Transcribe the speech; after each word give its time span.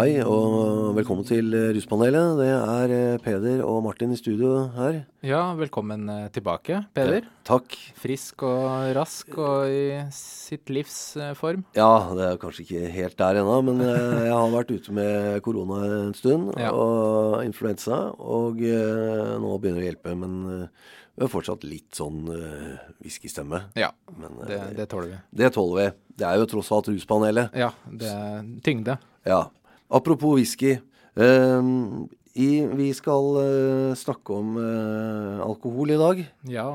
Ja, 0.00 0.06
hei 0.06 0.22
og 0.24 0.94
velkommen 0.96 1.26
til 1.28 1.52
eh, 1.52 1.74
Ruspanelet. 1.76 2.38
Det 2.38 2.46
er 2.48 2.92
eh, 2.94 3.18
Peder 3.20 3.58
og 3.68 3.82
Martin 3.84 4.14
i 4.14 4.16
studio 4.16 4.62
her. 4.72 5.02
Ja, 5.20 5.42
velkommen 5.58 6.06
eh, 6.08 6.30
tilbake, 6.32 6.78
Peder. 6.96 7.26
Takk. 7.44 7.76
Frisk 8.00 8.46
og 8.48 8.94
rask 8.96 9.36
og 9.36 9.68
i 9.68 9.98
sitt 10.16 10.72
livs 10.72 10.96
form. 11.36 11.66
Ja, 11.76 11.90
det 12.16 12.30
er 12.30 12.40
kanskje 12.40 12.64
ikke 12.64 12.94
helt 12.94 13.18
der 13.20 13.42
ennå, 13.42 13.58
men 13.68 13.84
jeg 14.30 14.32
har 14.32 14.56
vært 14.56 14.72
ute 14.72 14.96
med 14.96 15.36
korona 15.44 15.82
en 15.98 16.16
stund. 16.16 16.48
Ja. 16.56 16.72
Og 16.72 17.44
influensa. 17.44 18.00
Og 18.16 18.64
nå 18.64 19.52
begynner 19.60 19.82
det 19.82 19.84
å 19.84 19.90
hjelpe, 19.90 20.16
men 20.16 20.40
vi 20.48 21.26
har 21.26 21.34
fortsatt 21.36 21.68
litt 21.68 21.92
sånn 21.92 22.24
uh, 22.24 22.80
whiskystemme. 23.04 23.66
Ja, 23.76 23.92
Men 24.16 24.40
det, 24.48 24.62
det 24.80 24.88
tåler 24.88 25.12
vi. 25.12 25.22
det 25.44 25.52
tåler 25.52 25.82
vi. 25.82 25.88
Det 26.24 26.32
er 26.32 26.40
jo 26.40 26.52
tross 26.56 26.72
alt 26.72 26.88
Ruspanelet. 26.88 27.52
Ja, 27.52 27.74
det 27.84 28.16
er 28.16 28.52
tyngde. 28.64 28.96
Ja. 29.28 29.50
Apropos 29.90 30.38
whisky. 30.38 30.76
Uh, 31.18 32.06
i, 32.38 32.62
vi 32.78 32.90
skal 32.94 33.34
uh, 33.36 33.98
snakke 33.98 34.36
om 34.36 34.54
uh, 34.60 35.42
alkohol 35.42 35.90
i 35.90 35.98
dag. 35.98 36.22
Ja. 36.48 36.68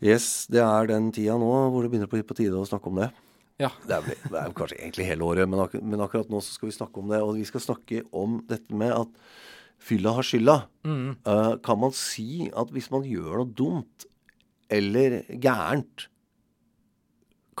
Yes, 0.00 0.46
det 0.52 0.60
er 0.64 0.88
den 0.88 1.10
tida 1.12 1.36
nå 1.40 1.48
hvor 1.72 1.84
det 1.84 1.92
begynner 1.92 2.08
å 2.08 2.12
bli 2.12 2.24
på 2.24 2.36
tide 2.36 2.56
å 2.56 2.68
snakke 2.68 2.92
om 2.92 3.00
det. 3.02 3.10
Ja. 3.60 3.68
Det 3.84 3.96
er, 3.98 4.20
det 4.32 4.38
er 4.40 4.52
kanskje 4.56 4.78
egentlig 4.78 5.08
hele 5.10 5.26
året, 5.26 5.48
men, 5.50 5.60
ak 5.60 5.74
men 5.84 6.00
akkurat 6.00 6.30
nå 6.32 6.40
så 6.40 6.54
skal 6.54 6.70
vi 6.70 6.76
snakke 6.76 7.02
om 7.02 7.10
det. 7.12 7.20
Og 7.24 7.34
vi 7.36 7.48
skal 7.48 7.64
snakke 7.64 8.04
om 8.16 8.38
dette 8.48 8.76
med 8.76 8.94
at 8.96 9.10
fylla 9.80 10.14
har 10.16 10.26
skylda. 10.26 10.56
Mm. 10.88 11.10
Eh, 11.28 11.52
kan 11.64 11.80
man 11.80 11.92
si 11.96 12.48
at 12.56 12.72
hvis 12.72 12.88
man 12.92 13.04
gjør 13.08 13.42
noe 13.42 13.52
dumt 13.56 14.06
eller 14.72 15.20
gærent, 15.28 16.06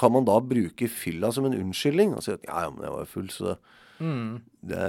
kan 0.00 0.14
man 0.14 0.24
da 0.24 0.38
bruke 0.40 0.88
fylla 0.88 1.28
som 1.34 1.48
en 1.48 1.58
unnskyldning? 1.58 2.14
Og 2.16 2.24
si 2.24 2.32
at 2.32 2.44
ja, 2.48 2.64
ja, 2.64 2.72
men 2.72 2.86
jeg 2.86 2.94
var 2.94 3.04
jo 3.04 3.12
full, 3.12 3.28
så 3.34 3.56
Mm. 4.00 4.40
det, 4.62 4.84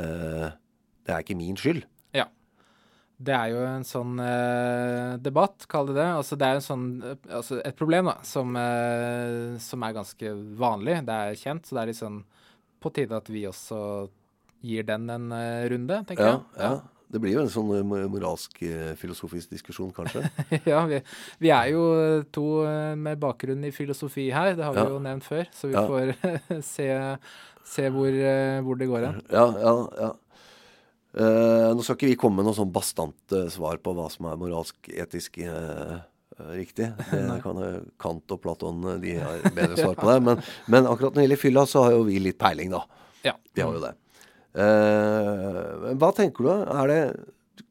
det 1.06 1.14
er 1.16 1.20
ikke 1.26 1.38
min 1.38 1.58
skyld. 1.59 1.84
ja. 2.14 2.26
Det 3.22 3.36
er 3.38 3.52
jo 3.54 3.59
en 3.70 3.84
sånn 3.86 4.16
eh, 4.17 5.17
debatt, 5.22 5.67
kall 5.70 5.92
det 5.92 5.98
det. 6.00 6.08
Altså, 6.17 6.34
det 6.42 6.48
er 6.48 6.56
en 6.58 6.64
sånn, 6.66 6.86
eh, 7.06 7.17
altså 7.38 7.59
et 7.62 7.76
problem 7.78 8.08
da, 8.09 8.16
som, 8.26 8.56
eh, 8.58 9.59
som 9.62 9.84
er 9.86 9.94
ganske 9.94 10.32
vanlig. 10.58 10.95
Det 11.06 11.17
er 11.28 11.38
kjent, 11.38 11.67
så 11.70 11.76
det 11.78 11.84
er 11.84 11.92
liksom 11.92 12.23
på 12.82 12.89
tide 12.95 13.14
at 13.20 13.30
vi 13.30 13.44
også 13.45 13.78
gir 14.66 14.88
den 14.89 15.06
en 15.09 15.28
uh, 15.34 15.67
runde, 15.70 16.00
tenker 16.09 16.26
Ja, 16.26 16.34
jeg. 16.58 16.66
ja. 16.66 16.82
Det 17.12 17.20
blir 17.22 17.34
jo 17.36 17.42
en 17.44 17.50
sånn 17.52 17.70
moralsk, 18.09 18.62
filosofisk 18.98 19.50
diskusjon, 19.52 19.89
kanskje. 19.94 20.22
ja, 20.72 20.80
vi, 20.88 21.02
vi 21.44 21.50
er 21.52 21.73
jo 21.73 21.82
to 22.32 22.45
med 22.95 23.20
bakgrunn 23.20 23.66
i 23.67 23.72
filosofi 23.76 24.30
her, 24.32 24.54
det 24.56 24.64
har 24.64 24.73
vi 24.78 24.80
Ja. 24.86 24.94
jo 24.94 25.00
nevnt 25.04 25.26
før, 25.28 25.45
så 25.52 25.67
vi 25.67 25.76
Ja. 25.76 25.84
får 25.92 26.14
se, 26.73 26.88
se 27.67 27.88
hvor, 27.94 28.09
eh, 28.09 28.59
hvor 28.66 28.80
det 28.80 28.90
går 28.90 29.08
hen. 29.08 29.22
Ja, 29.31 29.48
ja, 29.62 29.73
ja. 30.00 30.12
Uh, 31.12 31.73
nå 31.76 31.84
skal 31.84 31.98
ikke 31.98 32.08
vi 32.08 32.20
komme 32.20 32.40
med 32.40 32.48
noe 32.48 32.56
sånn 32.56 32.70
bastante 32.72 33.42
svar 33.52 33.81
på 33.84 33.92
hva 33.98 34.06
som 34.08 34.30
er 34.30 34.38
moralsk, 34.40 34.78
etisk 34.95 35.42
uh, 35.44 35.98
riktig. 36.56 36.88
Det 37.12 37.42
kan 37.44 37.59
Kant 38.00 38.32
og 38.32 38.39
Platon 38.44 38.80
de 39.04 39.17
har 39.20 39.44
bedre 39.52 39.76
svar 39.76 39.98
på 40.00 40.08
det. 40.08 40.22
Men, 40.30 40.45
men 40.72 40.88
akkurat 40.88 41.12
når 41.12 41.20
det 41.20 41.26
gjelder 41.28 41.42
fylla, 41.42 41.66
så 41.67 41.84
har 41.84 41.98
jo 41.98 42.06
vi 42.08 42.22
litt 42.23 42.39
peiling, 42.39 42.72
da. 42.72 42.86
Ja. 43.28 43.36
Vi 43.52 43.66
har 43.66 43.76
jo 43.76 43.84
det. 43.84 43.92
Hva 46.00 46.14
tenker 46.16 46.48
du? 46.48 46.54
Er 46.80 46.92
det, 46.92 47.02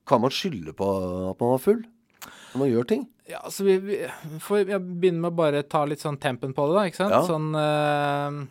kan 0.09 0.21
man 0.23 0.37
skylde 0.37 0.77
på 0.77 0.91
at 1.33 1.41
man 1.41 1.57
var 1.57 1.65
full? 1.65 1.81
Når 2.53 2.63
man 2.63 2.71
gjør 2.71 2.93
ting? 2.93 3.09
Ja, 3.31 3.41
altså 3.47 3.65
vi, 3.65 3.79
vi 3.89 3.99
får 4.43 4.69
jeg 4.69 4.81
begynner 4.85 5.25
med 5.25 5.33
å 5.33 5.39
bare 5.39 5.65
ta 5.65 5.85
litt 5.89 6.03
sånn 6.03 6.21
tempen 6.21 6.53
på 6.53 6.69
det, 6.69 6.77
da, 6.77 6.87
ikke 6.91 7.01
sant? 7.01 7.17
Ja. 7.17 7.25
Sånn 7.25 8.49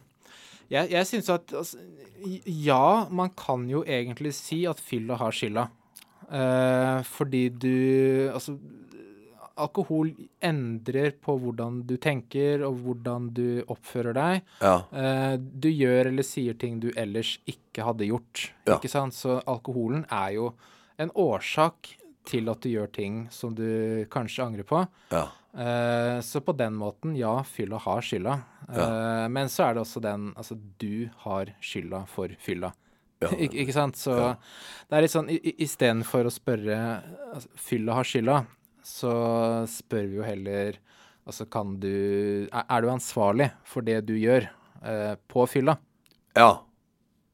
Jeg, 0.70 0.92
jeg 0.94 1.08
syns 1.10 1.30
at 1.34 1.54
altså, 1.56 1.80
Ja, 2.46 3.08
man 3.10 3.32
kan 3.38 3.68
jo 3.70 3.84
egentlig 3.88 4.34
si 4.38 4.64
at 4.70 4.82
fylla 4.84 5.18
har 5.20 5.36
skylda. 5.36 5.70
Eh, 6.30 7.00
fordi 7.10 7.48
du 7.50 8.30
Altså 8.30 8.58
Alkohol 9.60 10.14
endrer 10.40 11.12
på 11.20 11.34
hvordan 11.42 11.82
du 11.84 11.98
tenker, 12.00 12.62
og 12.64 12.78
hvordan 12.80 13.26
du 13.36 13.60
oppfører 13.68 14.16
deg. 14.16 14.46
Ja. 14.64 14.76
Eh, 14.96 15.34
du 15.36 15.68
gjør 15.68 16.14
eller 16.14 16.24
sier 16.24 16.56
ting 16.56 16.78
du 16.80 16.88
ellers 16.96 17.34
ikke 17.50 17.84
hadde 17.84 18.08
gjort. 18.08 18.46
Ja. 18.64 18.78
Ikke 18.78 18.92
sant? 18.92 19.18
Så 19.18 19.42
alkoholen 19.44 20.06
er 20.08 20.38
jo 20.38 20.54
en 20.96 21.12
årsak 21.12 21.92
til 22.30 22.48
at 22.52 22.64
du 22.64 22.70
gjør 22.72 22.88
ting 22.94 23.20
som 23.36 23.52
du 23.58 24.06
kanskje 24.14 24.46
angrer 24.48 24.68
på. 24.70 24.86
Ja. 25.12 25.26
Eh, 25.60 26.22
så 26.22 26.40
på 26.42 26.54
den 26.56 26.78
måten, 26.80 27.16
ja, 27.20 27.44
fylla 27.44 27.80
har 27.84 28.04
skylda. 28.06 28.38
Eh, 28.70 29.26
men 29.32 29.50
så 29.52 29.66
er 29.66 29.76
det 29.76 29.82
også 29.84 30.02
den 30.04 30.30
Altså, 30.38 30.56
du 30.80 31.10
har 31.26 31.52
skylda 31.60 32.06
for 32.08 32.32
fylla. 32.40 32.72
Ja. 33.20 33.32
Ik 33.44 33.58
ikke 33.66 33.76
sant? 33.76 34.00
Så 34.00 34.16
det 34.16 34.96
er 34.96 35.04
litt 35.04 35.12
sånn 35.12 35.28
Istedenfor 35.30 36.30
å 36.30 36.32
spørre 36.32 36.78
altså, 37.34 37.50
fylla 37.60 37.98
har 37.98 38.08
skylda, 38.08 38.38
så 38.86 39.12
spør 39.68 40.08
vi 40.08 40.22
jo 40.22 40.24
heller 40.24 40.80
Altså, 41.28 41.44
kan 41.52 41.76
du 41.84 42.48
Er, 42.48 42.64
er 42.64 42.82
du 42.82 42.88
ansvarlig 42.94 43.50
for 43.68 43.84
det 43.86 44.00
du 44.08 44.16
gjør 44.16 44.48
uh, 44.80 45.20
på 45.28 45.44
fylla? 45.52 45.76
ja. 46.40 46.54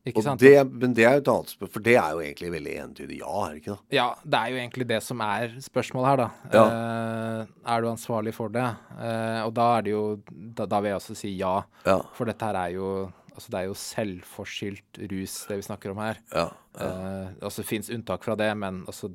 Ikke 0.05 0.19
Og 0.21 0.23
sant? 0.27 0.39
det, 0.39 0.51
men 0.69 0.93
det 0.93 1.03
er 1.07 1.15
jo 1.17 1.21
et 1.23 1.29
annet 1.33 1.49
spørsmål, 1.49 1.71
for 1.73 1.81
det 1.87 1.95
er 1.97 2.11
jo 2.13 2.19
egentlig 2.21 2.49
veldig 2.53 2.73
entydig 2.83 3.15
ja, 3.23 3.31
er 3.47 3.53
det 3.55 3.61
ikke 3.63 3.73
det? 3.75 3.95
Ja, 3.97 4.07
det 4.21 4.39
er 4.41 4.51
jo 4.53 4.59
egentlig 4.61 4.87
det 4.91 4.99
som 5.01 5.23
er 5.25 5.55
spørsmålet 5.65 6.09
her, 6.11 6.21
da. 6.21 6.61
Eh, 6.61 7.53
er 7.73 7.81
du 7.81 7.87
ansvarlig 7.89 8.33
for 8.37 8.53
det? 8.53 8.67
Eh, 8.99 9.39
og 9.47 9.53
da 9.57 9.65
er 9.79 9.81
det 9.87 9.95
jo 9.95 10.03
da, 10.29 10.67
da 10.69 10.79
vil 10.85 10.91
jeg 10.93 10.99
også 11.01 11.15
si 11.17 11.31
ja. 11.39 11.55
Ja. 11.87 11.97
For 12.13 12.29
dette 12.29 12.45
her 12.51 12.61
er 12.67 12.75
jo 12.77 12.89
Altså, 13.35 13.49
det 13.51 13.57
er 13.59 13.65
jo 13.67 13.73
selvforskyldt 13.75 14.99
rus, 15.11 15.33
det 15.49 15.57
vi 15.59 15.63
snakker 15.65 15.91
om 15.91 15.97
her. 15.99 16.21
Ja. 16.31 16.45
Eh, 16.79 17.33
altså, 17.43 17.61
det 17.63 17.67
fins 17.67 17.89
unntak 17.91 18.23
fra 18.23 18.35
det, 18.39 18.47
men 18.55 18.83
altså, 18.87 19.09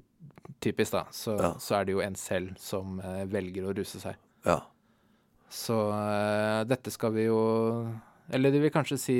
typisk, 0.60 0.92
da, 0.92 1.06
så, 1.10 1.38
Ja. 1.40 1.54
så 1.56 1.78
er 1.78 1.86
det 1.88 1.94
jo 1.94 2.02
en 2.04 2.14
selv 2.20 2.50
som 2.60 2.98
eh, 3.00 3.24
velger 3.32 3.64
å 3.70 3.72
ruse 3.78 4.00
seg. 4.02 4.16
ja. 4.44 4.58
Så 5.50 5.74
eh, 5.90 6.64
dette 6.70 6.92
skal 6.94 7.10
vi 7.16 7.24
jo 7.24 7.38
Eller 8.30 8.52
de 8.54 8.60
vil 8.62 8.70
kanskje 8.70 8.98
si 9.02 9.16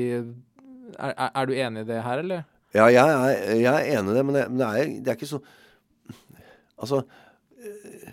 er, 0.99 1.15
er, 1.29 1.47
du 1.47 1.53
enig 1.55 1.85
i 1.85 1.89
det 1.89 2.03
her, 2.07 2.23
eller? 2.25 2.47
Ja, 2.75 2.87
jeg 2.87 3.03
er, 3.03 3.55
jeg 3.59 3.71
er 3.71 3.99
enig 3.99 4.13
i 4.13 4.17
det, 4.17 4.25
men 4.27 4.39
det, 4.39 4.45
men 4.51 4.63
det, 4.63 4.67
er, 4.69 4.91
det 5.01 5.13
er 5.13 5.19
ikke 5.19 5.31
så 5.35 5.41
Altså 6.81 7.03
eh, 7.61 8.13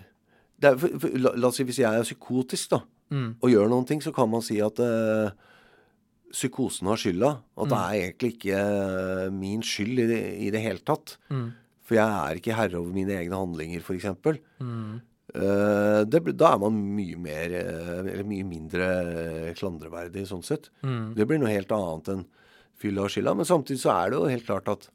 for, 0.76 0.88
for, 1.00 1.14
la, 1.16 1.32
la 1.38 1.48
oss 1.48 1.56
si 1.56 1.64
hvis 1.64 1.78
jeg 1.80 1.88
er 1.88 2.04
psykotisk 2.04 2.74
da, 2.74 2.82
Mm. 3.08 3.28
og 3.40 3.48
gjør 3.48 3.70
noen 3.72 3.86
ting, 3.88 4.02
så 4.04 4.12
kan 4.12 4.28
man 4.28 4.42
si 4.44 4.58
at 4.60 4.80
uh, 4.84 5.30
psykosen 6.28 6.90
har 6.90 7.00
skylda. 7.00 7.30
At 7.56 7.70
det 7.72 7.78
er 7.78 8.00
egentlig 8.02 8.32
ikke 8.34 8.58
uh, 8.60 9.28
min 9.32 9.64
skyld 9.64 10.02
i 10.04 10.08
det, 10.10 10.22
i 10.44 10.50
det 10.52 10.60
hele 10.64 10.84
tatt. 10.84 11.16
Mm. 11.32 11.46
For 11.88 11.96
jeg 11.96 12.04
er 12.04 12.40
ikke 12.40 12.56
herre 12.58 12.82
over 12.82 12.92
mine 12.92 13.16
egne 13.16 13.38
handlinger, 13.40 13.80
f.eks. 13.80 14.10
Mm. 14.60 14.98
Uh, 15.32 16.02
det, 16.08 16.20
da 16.40 16.54
er 16.54 16.60
man 16.60 16.76
mye 16.96 17.16
mer 17.20 17.52
Eller 17.52 18.24
mye 18.24 18.46
mindre 18.48 18.86
klandreverdig 19.56 20.26
sånn 20.28 20.44
sett. 20.44 20.70
Mm. 20.84 21.14
Det 21.16 21.28
blir 21.28 21.40
noe 21.40 21.52
helt 21.52 21.72
annet 21.76 22.12
enn 22.14 22.26
fylla 22.78 23.06
og 23.06 23.12
skylda. 23.12 23.34
Men 23.38 23.48
samtidig 23.48 23.82
så 23.82 23.94
er 23.94 24.10
det 24.10 24.18
jo 24.18 24.32
helt 24.32 24.48
klart 24.48 24.72
at 24.72 24.88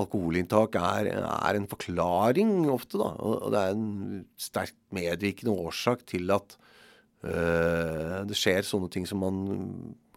alkoholinntak 0.00 0.76
er, 0.80 1.10
er 1.20 1.58
en 1.58 1.68
forklaring 1.70 2.52
ofte, 2.72 3.00
da. 3.00 3.10
Og, 3.18 3.48
det 3.52 3.62
er 3.62 3.74
en 3.74 4.22
sterkt 4.40 4.78
medvirkende 4.94 5.54
årsak 5.66 6.04
til 6.08 6.30
at 6.34 6.56
øh, 7.26 8.20
det 8.28 8.38
skjer 8.38 8.66
sånne 8.66 8.90
ting 8.92 9.08
som 9.08 9.22
man 9.24 9.42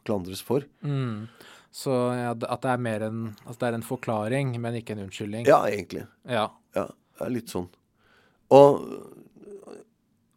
klandres 0.08 0.44
for. 0.46 0.66
Mm. 0.86 1.28
Så 1.74 1.92
ja, 2.14 2.32
at 2.34 2.62
det 2.62 2.70
er 2.70 2.82
mer 2.86 3.08
en 3.08 3.22
Altså 3.48 3.58
det 3.64 3.70
er 3.70 3.78
en 3.80 3.88
forklaring, 3.88 4.54
men 4.62 4.78
ikke 4.78 4.94
en 4.94 5.08
unnskyldning. 5.08 5.48
Ja, 5.50 5.64
egentlig. 5.66 6.06
Ja. 6.30 6.52
Ja, 6.78 6.86
det 7.18 7.26
er 7.26 7.34
litt 7.34 7.54
sånn. 7.54 7.70
Og, 8.54 8.84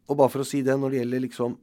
og 0.07 0.17
bare 0.17 0.33
for 0.33 0.41
å 0.41 0.47
si 0.47 0.63
det, 0.65 0.79
når 0.79 0.93
det 0.93 1.01
gjelder 1.03 1.23
liksom 1.27 1.57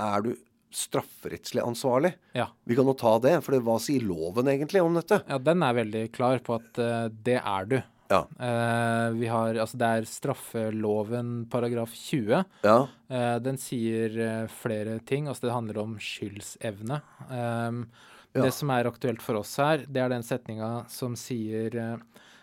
Er 0.00 0.24
du 0.24 0.32
strafferettslig 0.76 1.62
ansvarlig? 1.62 2.14
Ja. 2.36 2.48
Vi 2.64 2.76
kan 2.78 2.86
jo 2.88 2.94
ta 2.98 3.18
det, 3.22 3.38
for 3.44 3.54
det, 3.56 3.62
hva 3.66 3.78
sier 3.82 4.04
loven 4.06 4.48
egentlig 4.52 4.82
om 4.82 4.94
dette? 4.98 5.22
ja, 5.28 5.38
den 5.38 5.62
er 5.62 5.74
veldig 5.80 6.04
klar 6.12 6.38
på 6.44 6.56
at 6.58 6.78
uh, 6.82 7.08
det 7.12 7.38
er 7.40 7.68
du. 7.70 7.76
Ja. 8.12 8.22
Uh, 8.36 9.14
vi 9.16 9.28
har 9.32 9.56
Altså, 9.56 9.78
det 9.80 9.86
er 9.88 10.08
straffeloven 10.08 11.46
paragraf 11.52 11.94
20. 11.96 12.44
Ja. 12.64 12.78
Uh, 13.08 13.36
den 13.40 13.56
sier 13.60 14.48
flere 14.52 14.98
ting. 15.08 15.28
Altså, 15.28 15.46
det 15.48 15.54
handler 15.56 15.78
om 15.84 15.98
skyldsevne. 16.00 17.02
Um, 17.30 17.86
Ja. 18.32 18.46
Det 18.46 18.54
som 18.56 18.70
er 18.72 18.86
aktuelt 18.88 19.20
for 19.20 19.36
oss 19.42 19.50
her, 19.60 19.82
det 19.84 20.00
er 20.00 20.08
den 20.08 20.22
setninga 20.24 20.86
som 20.88 21.12
sier 21.20 21.74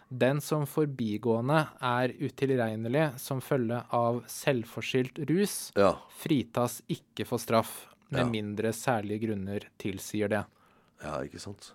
den 0.10 0.38
som 0.42 0.68
forbigående 0.70 1.64
er 1.82 2.14
utilregnelig 2.22 3.08
som 3.18 3.42
følge 3.42 3.80
av 3.90 4.20
selvforskyldt 4.30 5.18
rus, 5.32 5.72
Ja. 5.76 5.96
fritas 6.14 6.84
ikke 6.94 7.26
for 7.26 7.42
straff, 7.42 7.88
med 8.12 8.20
Ja. 8.22 8.26
mindre 8.30 8.72
særlige 8.74 9.22
grunner 9.28 9.68
tilsier 9.78 10.30
det. 10.30 10.46
ja, 11.04 11.20
ikke 11.24 11.40
sant. 11.40 11.72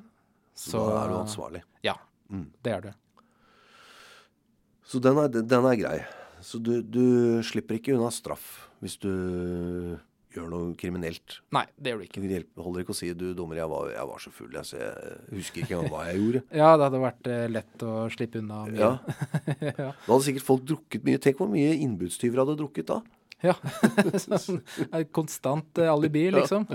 Så, 0.55 0.79
da 0.79 1.05
er 1.05 1.09
du 1.09 1.15
ansvarlig. 1.23 1.63
Ja, 1.83 1.95
Mm. 2.31 2.47
det 2.63 2.73
er 2.73 2.81
du. 2.81 2.93
Så 4.85 5.01
den 5.03 5.17
er, 5.19 5.29
den 5.29 5.65
er 5.65 5.77
grei. 5.81 5.99
Så 6.45 6.61
du, 6.63 6.83
du 6.83 7.41
slipper 7.47 7.79
ikke 7.79 7.95
unna 7.97 8.11
straff 8.13 8.69
hvis 8.85 8.99
du 9.01 9.09
gjør 10.35 10.49
noe 10.51 10.75
kriminelt. 10.77 11.39
Nei, 11.55 11.63
det 11.81 11.93
gjør 11.93 12.01
du 12.03 12.05
ikke. 12.09 12.23
Det 12.29 12.41
holder 12.61 12.83
ikke 12.83 12.93
å 12.93 12.99
si 12.99 13.13
'du 13.15 13.33
dommer, 13.39 13.57
jeg 13.57 13.69
var, 13.71 13.89
jeg 13.95 14.07
var 14.11 14.19
så 14.21 14.31
full', 14.35 14.53
jeg, 14.53 14.67
så 14.67 14.77
jeg 14.83 15.39
husker 15.39 15.63
ikke 15.63 15.77
engang 15.79 15.91
hva 15.95 16.03
jeg 16.11 16.19
gjorde. 16.21 16.43
Ja, 16.61 16.77
det 16.77 16.85
hadde 16.89 17.01
vært 17.05 17.27
eh, 17.31 17.47
lett 17.49 17.85
å 17.87 17.93
slippe 18.13 18.39
unna 18.43 18.65
mye. 18.67 18.79
Ja. 18.83 18.99
ja. 19.79 19.93
Da 19.95 20.11
hadde 20.11 20.25
sikkert 20.27 20.43
folk 20.49 20.65
drukket 20.69 21.05
mye. 21.07 21.19
Tenk 21.23 21.39
hvor 21.39 21.49
mye 21.49 21.73
innbudstyver 21.79 22.43
hadde 22.45 22.59
drukket 22.61 22.87
da. 22.91 23.01
Ja. 23.45 23.55
sånn, 24.25 24.61
et 24.91 25.11
konstant 25.15 25.81
eh, 25.83 25.91
alibi, 25.91 26.27
liksom. 26.35 26.67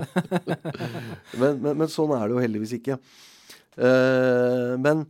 Men, 1.40 1.60
men, 1.62 1.74
men 1.80 1.90
sånn 1.90 2.12
er 2.16 2.26
det 2.26 2.36
jo 2.36 2.42
heldigvis 2.42 2.76
ikke. 2.78 2.98
Uh, 3.80 4.74
men 4.82 5.04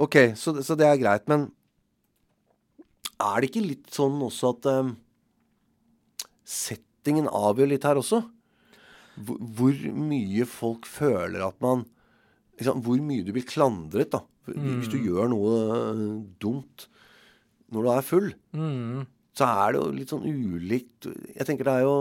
OK, 0.00 0.16
så, 0.40 0.56
så 0.64 0.74
det 0.78 0.86
er 0.88 0.98
greit. 0.98 1.26
Men 1.30 1.46
er 3.22 3.40
det 3.40 3.50
ikke 3.50 3.64
litt 3.64 3.92
sånn 3.94 4.16
også 4.26 4.54
at 4.56 4.68
um, 4.72 4.94
settingen 6.48 7.28
avgjør 7.30 7.70
litt 7.70 7.86
her 7.86 8.00
også? 8.00 8.24
Hvor, 9.14 9.38
hvor 9.38 9.84
mye 9.94 10.46
folk 10.50 10.88
føler 10.90 11.44
at 11.46 11.60
man 11.62 11.84
liksom, 12.58 12.80
Hvor 12.82 12.98
mye 12.98 13.22
du 13.22 13.30
blir 13.36 13.46
klandret, 13.46 14.10
da. 14.10 14.24
Hvis 14.48 14.90
du 14.92 14.98
gjør 14.98 15.30
noe 15.30 15.52
dumt 16.42 16.88
når 17.72 17.86
du 17.86 17.90
er 17.94 18.04
full 18.04 18.32
Mm. 18.54 19.06
Så 19.34 19.46
er 19.50 19.74
det 19.74 19.80
jo 19.80 19.94
litt 19.96 20.12
sånn 20.12 20.26
ulikt 20.28 21.08
Jeg 21.34 21.46
tenker 21.48 21.66
det 21.66 21.72
er 21.80 21.86
jo 21.86 21.94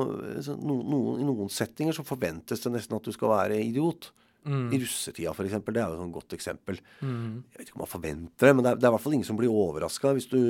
så 0.46 0.54
no, 0.54 0.76
no, 0.86 1.00
I 1.18 1.26
noen 1.26 1.50
settinger 1.50 1.96
så 1.98 2.06
forventes 2.06 2.62
det 2.62 2.72
nesten 2.76 2.98
at 3.00 3.08
du 3.08 3.16
skal 3.16 3.34
være 3.34 3.58
idiot. 3.64 4.12
I 4.44 4.76
russetida, 4.76 5.32
eksempel. 5.32 5.72
Det 5.72 5.80
er 5.80 5.88
jo 5.88 5.96
et 5.96 6.02
sånn 6.02 6.14
godt 6.14 6.34
eksempel. 6.36 6.80
Jeg 7.00 7.60
vet 7.62 7.70
ikke 7.70 7.78
om 7.78 7.84
man 7.86 7.92
forventer 7.94 8.50
det, 8.50 8.56
men 8.58 8.66
det 8.66 8.72
er, 8.74 8.82
det 8.82 8.86
er 8.86 8.92
i 8.92 8.96
hvert 8.98 9.06
fall 9.06 9.16
ingen 9.16 9.30
som 9.30 9.40
blir 9.40 9.54
overraska 9.54 10.12
hvis 10.18 10.28
du 10.28 10.42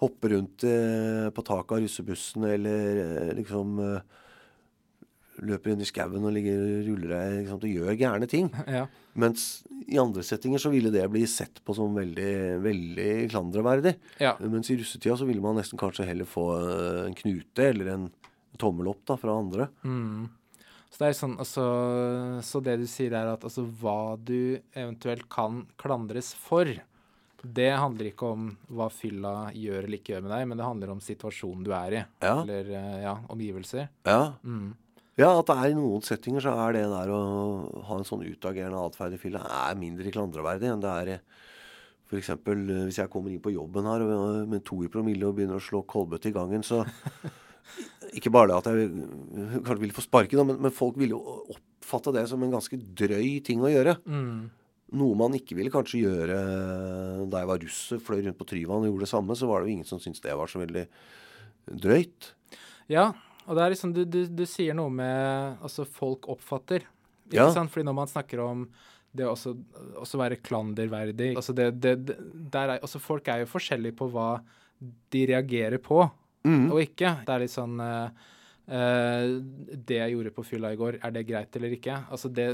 hopper 0.00 0.34
rundt 0.34 0.64
eh, 0.64 1.28
på 1.34 1.44
taket 1.44 1.76
av 1.76 1.84
russebussen 1.84 2.46
eller 2.48 3.00
eh, 3.04 3.32
liksom 3.36 3.78
eh, 3.84 4.18
løper 5.46 5.72
inn 5.74 5.80
i 5.84 5.88
skauen 5.88 6.24
og 6.26 6.32
ligger 6.36 6.60
ruller 6.88 7.12
deg 7.14 7.36
liksom, 7.40 7.60
og 7.62 7.74
gjør 7.74 7.98
gærne 8.00 8.28
ting. 8.30 8.50
Ja. 8.80 8.86
Mens 9.18 9.44
i 9.90 9.98
andre 9.98 10.22
settinger 10.22 10.60
så 10.62 10.70
ville 10.70 10.92
det 10.94 11.02
bli 11.10 11.24
sett 11.26 11.58
på 11.66 11.74
som 11.74 11.96
veldig, 11.96 12.32
veldig 12.62 13.08
klandreverdig. 13.32 13.94
Ja. 14.22 14.36
Mens 14.44 14.70
i 14.70 14.76
russetida 14.78 15.16
så 15.18 15.26
ville 15.26 15.42
man 15.42 15.58
nesten 15.58 15.80
kanskje 15.80 16.06
heller 16.06 16.28
få 16.30 16.44
eh, 16.60 17.00
en 17.08 17.16
knute 17.18 17.66
eller 17.72 17.90
en 17.96 18.04
tommel 18.60 18.92
opp 18.92 19.02
da 19.10 19.16
fra 19.18 19.34
andre. 19.40 19.66
Mm. 19.82 20.28
Så 20.90 20.98
det 21.02 21.08
er 21.08 21.16
sånn, 21.18 21.34
altså, 21.42 21.64
så 22.42 22.60
det 22.66 22.76
du 22.82 22.86
sier 22.90 23.14
er 23.14 23.32
at 23.32 23.44
altså, 23.46 23.62
hva 23.80 24.16
du 24.18 24.58
eventuelt 24.74 25.26
kan 25.30 25.64
klandres 25.80 26.32
for, 26.38 26.70
det 27.40 27.70
handler 27.72 28.10
ikke 28.10 28.30
om 28.34 28.48
hva 28.76 28.88
fylla 28.92 29.34
gjør 29.56 29.86
eller 29.86 29.96
ikke 30.00 30.12
gjør 30.16 30.24
med 30.26 30.34
deg, 30.34 30.48
men 30.50 30.58
det 30.60 30.66
handler 30.66 30.90
om 30.92 30.98
situasjonen 31.02 31.62
du 31.64 31.70
er 31.72 31.94
i, 31.96 32.04
Ja. 32.26 32.34
eller 32.42 32.72
eh, 32.76 32.96
ja, 33.06 33.14
omgivelser. 33.32 33.86
Ja. 34.04 34.34
Mm. 34.44 34.74
Ja, 35.20 35.30
at 35.36 35.50
det 35.50 35.56
er 35.58 35.72
i 35.72 35.76
noen 35.78 36.02
settinger 36.06 36.44
så 36.44 36.56
er 36.64 36.78
det 36.78 36.86
der 36.90 37.12
å 37.12 37.20
ha 37.86 38.00
en 38.00 38.08
sånn 38.08 38.24
utagerende 38.24 38.80
atferd 38.88 39.14
i 39.16 39.20
fylla 39.20 39.44
er 39.68 39.78
mindre 39.78 40.12
klandreverdig 40.14 40.70
enn 40.72 40.82
det 40.84 40.96
er 41.04 41.14
eksempel 42.18 42.64
eh, 42.66 42.86
hvis 42.88 43.00
jeg 43.02 43.10
kommer 43.12 43.30
inn 43.30 43.42
på 43.42 43.52
jobben 43.54 43.86
her 43.86 44.02
med 44.50 44.64
to 44.66 44.80
i 44.84 44.90
promille 44.92 45.28
og 45.28 45.36
begynner 45.36 45.60
å 45.60 45.64
slå 45.64 45.84
kolbøtte 45.88 46.32
i 46.32 46.36
gangen, 46.36 46.66
så 46.66 46.82
Ikke 48.16 48.32
bare 48.34 48.48
det 48.50 48.56
at 48.56 48.68
jeg 48.72 48.88
eh, 48.88 49.58
kanskje 49.62 49.82
ville 49.84 49.94
få 49.94 50.02
sparken, 50.02 50.40
men, 50.48 50.56
men 50.64 50.74
folk 50.74 50.96
ville 50.98 51.14
jo 51.14 51.36
oppfatte 51.54 52.10
det 52.16 52.24
som 52.26 52.42
en 52.42 52.56
ganske 52.56 52.74
drøy 52.74 53.36
ting 53.46 53.62
å 53.62 53.70
gjøre. 53.70 53.94
Mm. 54.10 54.48
Noe 54.98 55.18
man 55.18 55.36
ikke 55.38 55.54
ville 55.54 55.70
kanskje 55.70 56.00
gjøre 56.02 56.40
da 57.30 57.44
jeg 57.44 57.50
var 57.52 57.62
russ, 57.62 57.80
fløy 58.02 58.24
rundt 58.24 58.38
på 58.40 58.48
Tryvann 58.50 58.82
og 58.82 58.90
gjorde 58.90 59.06
det 59.06 59.12
samme, 59.12 59.36
så 59.38 59.46
var 59.46 59.62
det 59.62 59.70
jo 59.70 59.76
ingen 59.76 59.86
som 59.86 60.02
syntes 60.02 60.24
det 60.24 60.34
var 60.34 60.50
så 60.50 60.58
veldig 60.64 60.82
drøyt. 61.84 62.32
Ja, 62.90 63.12
og 63.50 63.58
det 63.58 63.64
er 63.66 63.72
liksom, 63.74 63.92
du, 63.96 64.04
du, 64.06 64.20
du 64.30 64.44
sier 64.46 64.76
noe 64.78 64.92
med 64.94 65.58
altså 65.66 65.82
folk 65.84 66.28
oppfatter, 66.30 66.86
ikke 67.26 67.40
Ja. 67.42 67.50
sant? 67.54 67.70
Fordi 67.74 67.84
når 67.90 67.96
man 67.98 68.10
snakker 68.10 68.40
om 68.44 68.64
det 69.10 69.26
å 69.26 69.32
også, 69.34 69.56
også 69.98 70.18
være 70.20 70.38
klanderverdig, 70.38 71.32
altså 71.34 71.50
det, 71.58 71.66
det, 71.82 71.96
der 72.54 72.76
er, 72.76 72.80
altså 72.80 73.00
folk 73.02 73.26
er 73.28 73.42
jo 73.42 73.48
forskjellige 73.50 73.96
på 73.98 74.06
hva 74.14 74.28
de 75.10 75.26
reagerer 75.34 75.82
på, 75.82 76.04
Mm. 76.40 76.70
og 76.72 76.78
ikke. 76.80 77.10
Det 77.26 77.32
er 77.34 77.42
litt 77.42 77.52
sånn 77.52 77.74
uh, 77.84 78.08
uh, 78.70 79.24
Det 79.76 79.98
jeg 79.98 80.14
gjorde 80.14 80.30
på 80.32 80.44
fylla 80.48 80.70
i 80.72 80.78
går, 80.80 80.96
er 81.04 81.12
det 81.12 81.26
greit 81.28 81.56
eller 81.58 81.74
ikke? 81.76 81.98
Altså 82.08 82.30
det 82.32 82.46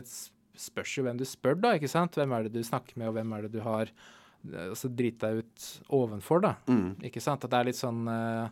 spørs 0.58 0.96
jo 0.98 1.04
hvem 1.06 1.20
du 1.20 1.22
spør, 1.28 1.54
da, 1.60 1.74
ikke 1.78 1.90
sant? 1.92 2.16
Hvem 2.18 2.32
er 2.34 2.48
det 2.48 2.54
du 2.56 2.64
snakker 2.66 2.96
med, 2.98 3.12
og 3.12 3.14
hvem 3.14 3.34
er 3.36 3.44
det 3.46 3.52
du 3.54 3.60
har 3.62 3.86
eh, 3.92 4.64
altså 4.72 4.90
drita 4.90 5.30
deg 5.30 5.44
ut 5.44 5.66
ovenfor, 6.00 6.42
da. 6.48 6.54
Mm. 6.66 6.96
Ikke 7.06 7.22
sant? 7.22 7.44
At 7.46 7.52
det 7.52 7.60
er 7.60 7.68
litt 7.70 7.78
sånn 7.78 8.02
eh, 8.10 8.48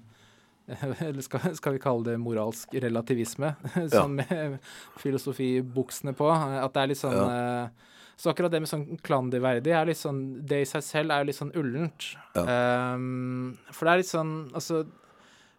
Eller 1.04 1.20
skal, 1.20 1.50
skal 1.56 1.74
vi 1.76 1.78
kalle 1.82 2.04
det 2.06 2.18
moralsk 2.22 2.72
relativisme? 2.80 3.54
sånn 3.92 4.14
med 4.20 4.58
filosofibuksene 5.02 6.14
på. 6.16 6.28
At 6.32 6.72
det 6.74 6.82
er 6.84 6.92
litt 6.92 7.00
sånn 7.02 7.18
ja. 7.18 7.66
Så 8.14 8.30
akkurat 8.30 8.52
det 8.54 8.60
med 8.62 8.70
sånn 8.70 8.84
klanderverdig 9.02 9.72
er 9.74 9.88
litt 9.88 9.98
sånn 9.98 10.20
Det 10.46 10.60
i 10.62 10.66
seg 10.70 10.84
selv 10.86 11.10
er 11.10 11.24
jo 11.24 11.26
litt 11.32 11.38
sånn 11.40 11.50
ullent. 11.58 12.04
Um, 12.38 13.56
for 13.74 13.88
det 13.88 13.90
er 13.96 14.02
litt 14.04 14.10
sånn 14.12 14.30
Altså, 14.54 14.84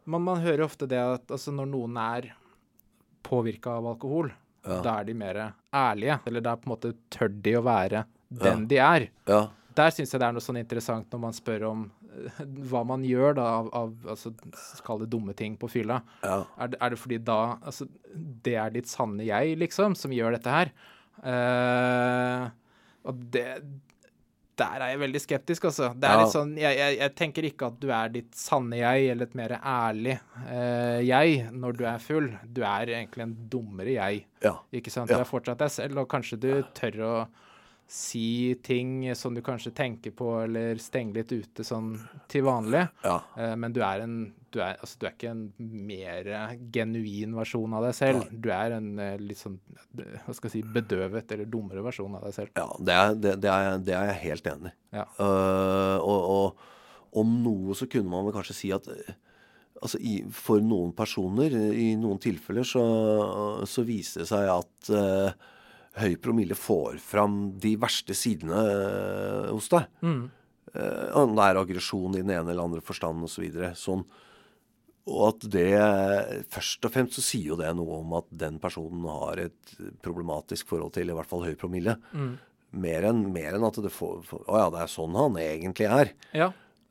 man, 0.07 0.23
man 0.23 0.39
hører 0.39 0.63
ofte 0.63 0.87
det 0.87 1.01
at 1.01 1.33
altså, 1.35 1.51
når 1.51 1.67
noen 1.73 1.97
er 1.99 2.29
påvirka 3.25 3.73
av 3.79 3.87
alkohol, 3.95 4.31
Ja. 4.65 4.79
da 4.81 4.99
er 5.01 5.03
de 5.05 5.13
mer 5.13 5.53
ærlige. 5.73 6.19
Eller 6.25 6.41
da 6.41 6.55
på 6.55 6.65
en 6.69 6.75
måte 6.77 6.93
tør 7.11 7.29
de 7.41 7.57
å 7.59 7.63
være 7.65 8.05
den 8.29 8.67
de 8.67 8.77
er 8.81 9.09
Ja. 9.27 9.49
der 9.75 9.89
syns 9.91 10.11
jeg 10.13 10.19
det 10.21 10.27
er 10.27 10.31
noe 10.33 10.41
sånn 10.41 10.57
interessant 10.61 11.09
når 11.11 11.19
man 11.19 11.33
spør 11.33 11.67
om 11.69 11.91
eh, 12.04 12.04
hva 12.69 12.81
man 12.87 13.03
gjør 13.07 13.35
da 13.37 13.45
av, 13.59 13.69
av 13.75 14.11
altså, 14.15 14.31
Kall 14.85 15.03
det 15.03 15.09
dumme 15.13 15.33
ting 15.37 15.57
på 15.59 15.69
fylla. 15.71 16.01
Ja. 16.23 16.41
Er 16.61 16.71
det, 16.73 16.79
er 16.81 16.93
det 16.95 16.99
fordi 17.01 17.19
da 17.27 17.39
Altså, 17.61 17.87
det 18.45 18.55
er 18.61 18.75
ditt 18.75 18.87
sanne 18.91 19.25
jeg, 19.27 19.57
liksom, 19.61 19.95
som 19.99 20.13
gjør 20.15 20.37
dette 20.37 20.53
her? 20.53 20.71
Uh, 21.25 22.49
og 23.05 23.19
det 23.33 23.45
Der 24.55 24.79
er 24.79 24.93
jeg 24.93 24.99
veldig 25.01 25.19
skeptisk, 25.19 25.65
altså. 25.67 25.89
Det 25.99 26.07
er 26.07 26.13
Ja. 26.15 26.19
litt 26.23 26.31
sånn 26.33 26.53
jeg, 26.55 26.77
jeg, 26.79 26.97
jeg 27.01 27.15
tenker 27.19 27.43
ikke 27.49 27.67
at 27.67 27.79
du 27.81 27.89
er 27.91 28.11
ditt 28.13 28.37
sanne 28.39 28.77
jeg, 28.79 29.09
eller 29.11 29.27
et 29.27 29.35
mer 29.35 29.53
ærlig 29.59 30.13
uh, 30.45 31.01
jeg, 31.03 31.49
når 31.51 31.75
du 31.75 31.83
er 31.91 31.99
full. 31.99 32.29
Du 32.47 32.61
er 32.63 32.93
egentlig 32.95 33.25
en 33.25 33.35
dummere 33.51 33.97
jeg. 33.97 34.21
Ja. 34.45 34.53
Ikke 34.71 34.93
sant? 34.93 35.11
Du 35.11 35.17
er 35.17 35.27
fortsatt 35.27 35.59
deg 35.59 35.73
selv, 35.75 35.99
og 35.99 36.07
kanskje 36.13 36.39
du 36.39 36.49
tør 36.77 37.01
å 37.03 37.15
si 37.87 38.55
ting 38.65 39.15
som 39.15 39.35
du 39.35 39.41
kanskje 39.45 39.71
tenker 39.75 40.13
på, 40.17 40.31
eller 40.43 40.79
stenge 40.81 41.19
litt 41.19 41.31
ute 41.31 41.63
sånn 41.63 41.93
til 42.31 42.45
vanlig. 42.47 42.85
Ja. 43.05 43.19
Eh, 43.37 43.53
men 43.59 43.75
du 43.75 43.81
er 43.85 44.05
en 44.05 44.17
du 44.55 44.61
er, 44.63 44.77
altså, 44.79 44.95
du 45.01 45.05
er 45.05 45.15
ikke 45.17 45.33
en 45.33 45.43
mer 45.59 46.29
genuin 46.71 47.33
versjon 47.35 47.73
av 47.75 47.83
deg 47.89 47.97
selv. 47.97 48.29
Du 48.31 48.47
er 48.55 48.77
en 48.77 48.87
eh, 49.03 49.17
litt 49.19 49.41
sånn 49.41 49.57
eh, 49.99 50.15
hva 50.23 50.35
skal 50.37 50.49
jeg 50.49 50.55
si, 50.55 50.63
bedøvet 50.77 51.35
eller 51.35 51.49
dummere 51.51 51.83
versjon 51.85 52.15
av 52.15 52.23
deg 52.25 52.37
selv. 52.37 52.55
ja 52.55 52.69
det, 52.79 52.95
er, 52.95 53.19
det, 53.19 53.35
det, 53.43 53.51
er, 53.51 53.83
det 53.83 53.97
er 53.99 54.09
jeg 54.13 54.21
helt 54.23 54.49
enig 54.53 54.71
i. 54.71 54.77
Ja. 54.95 55.05
Uh, 55.19 55.97
og, 55.99 56.31
og 56.37 57.19
om 57.19 57.37
noe 57.43 57.75
så 57.75 57.87
kunne 57.91 58.11
man 58.11 58.25
vel 58.27 58.35
kanskje 58.35 58.55
si 58.55 58.71
at 58.75 58.87
altså 59.81 59.99
i, 59.99 60.19
for 60.33 60.63
noen 60.63 60.93
personer, 60.95 61.53
i 61.75 61.93
noen 61.99 62.19
tilfeller, 62.21 62.65
så, 62.67 62.83
så 63.67 63.83
viser 63.87 64.23
det 64.23 64.29
seg 64.29 64.49
at 64.51 64.91
eh, 64.95 65.51
høy 65.99 66.15
promille 66.21 66.57
får 66.57 66.99
fram 67.03 67.55
de 67.61 67.75
verste 67.79 68.15
sidene 68.17 68.59
eh, 68.59 69.51
hos 69.51 69.69
deg. 69.71 69.87
Mm. 70.03 70.23
Eh, 70.75 71.07
om 71.21 71.35
det 71.37 71.47
er 71.47 71.59
aggresjon 71.61 72.17
i 72.17 72.23
den 72.23 72.33
ene 72.35 72.51
eller 72.51 72.67
andre 72.67 72.83
forstand 72.83 73.23
osv. 73.23 73.35
Så 73.37 73.45
videre. 73.45 73.71
sånn. 73.79 74.03
Og 75.05 75.21
at 75.27 75.45
det 75.53 75.69
Først 76.49 76.87
og 76.87 76.93
fremst 76.95 77.19
så 77.19 77.23
sier 77.23 77.51
jo 77.53 77.59
det 77.59 77.69
noe 77.77 78.01
om 78.01 78.15
at 78.17 78.27
den 78.33 78.57
personen 78.61 79.05
har 79.05 79.43
et 79.43 79.75
problematisk 80.03 80.71
forhold 80.71 80.95
til 80.95 81.11
i 81.11 81.15
hvert 81.15 81.29
fall 81.29 81.45
høy 81.45 81.55
promille. 81.59 81.97
Mm. 82.11 82.35
Mer 82.85 83.09
enn 83.11 83.27
mer 83.31 83.55
enn 83.55 83.67
at 83.67 83.77
det 83.79 83.93
får, 83.93 84.23
for, 84.27 84.43
Å 84.49 84.65
ja, 84.65 84.69
det 84.73 84.81
er 84.83 84.91
sånn 84.91 85.15
han 85.15 85.37
egentlig 85.39 85.87
er. 85.87 86.15
Ja. 86.35 86.49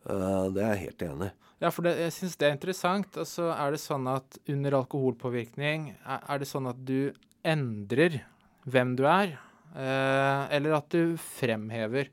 Eh, 0.09 0.45
det 0.55 0.63
er 0.63 0.77
jeg 0.77 0.87
helt 0.87 1.11
enig 1.11 1.33
i. 1.33 1.39
Ja, 1.63 1.71
for 1.73 1.87
det, 1.87 1.95
jeg 1.97 2.13
syns 2.13 2.35
det 2.37 2.49
er 2.49 2.57
interessant. 2.57 3.17
Altså, 3.21 3.49
er 3.55 3.73
det 3.73 3.81
sånn 3.81 4.09
at 4.11 4.39
under 4.53 4.79
alkoholpåvirkning 4.83 5.93
er, 5.95 6.25
er 6.29 6.41
det 6.43 6.49
sånn 6.51 6.69
at 6.69 6.81
du 6.85 7.15
endrer 7.45 8.23
hvem 8.71 8.95
du 8.97 9.05
er, 9.09 9.35
eh, 9.77 10.43
eller 10.57 10.77
at 10.79 10.89
du 10.95 11.17
fremhever 11.21 12.09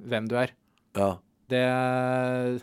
hvem 0.00 0.28
du 0.30 0.36
er. 0.40 0.54
Ja. 0.96 1.10
Det, 1.50 1.64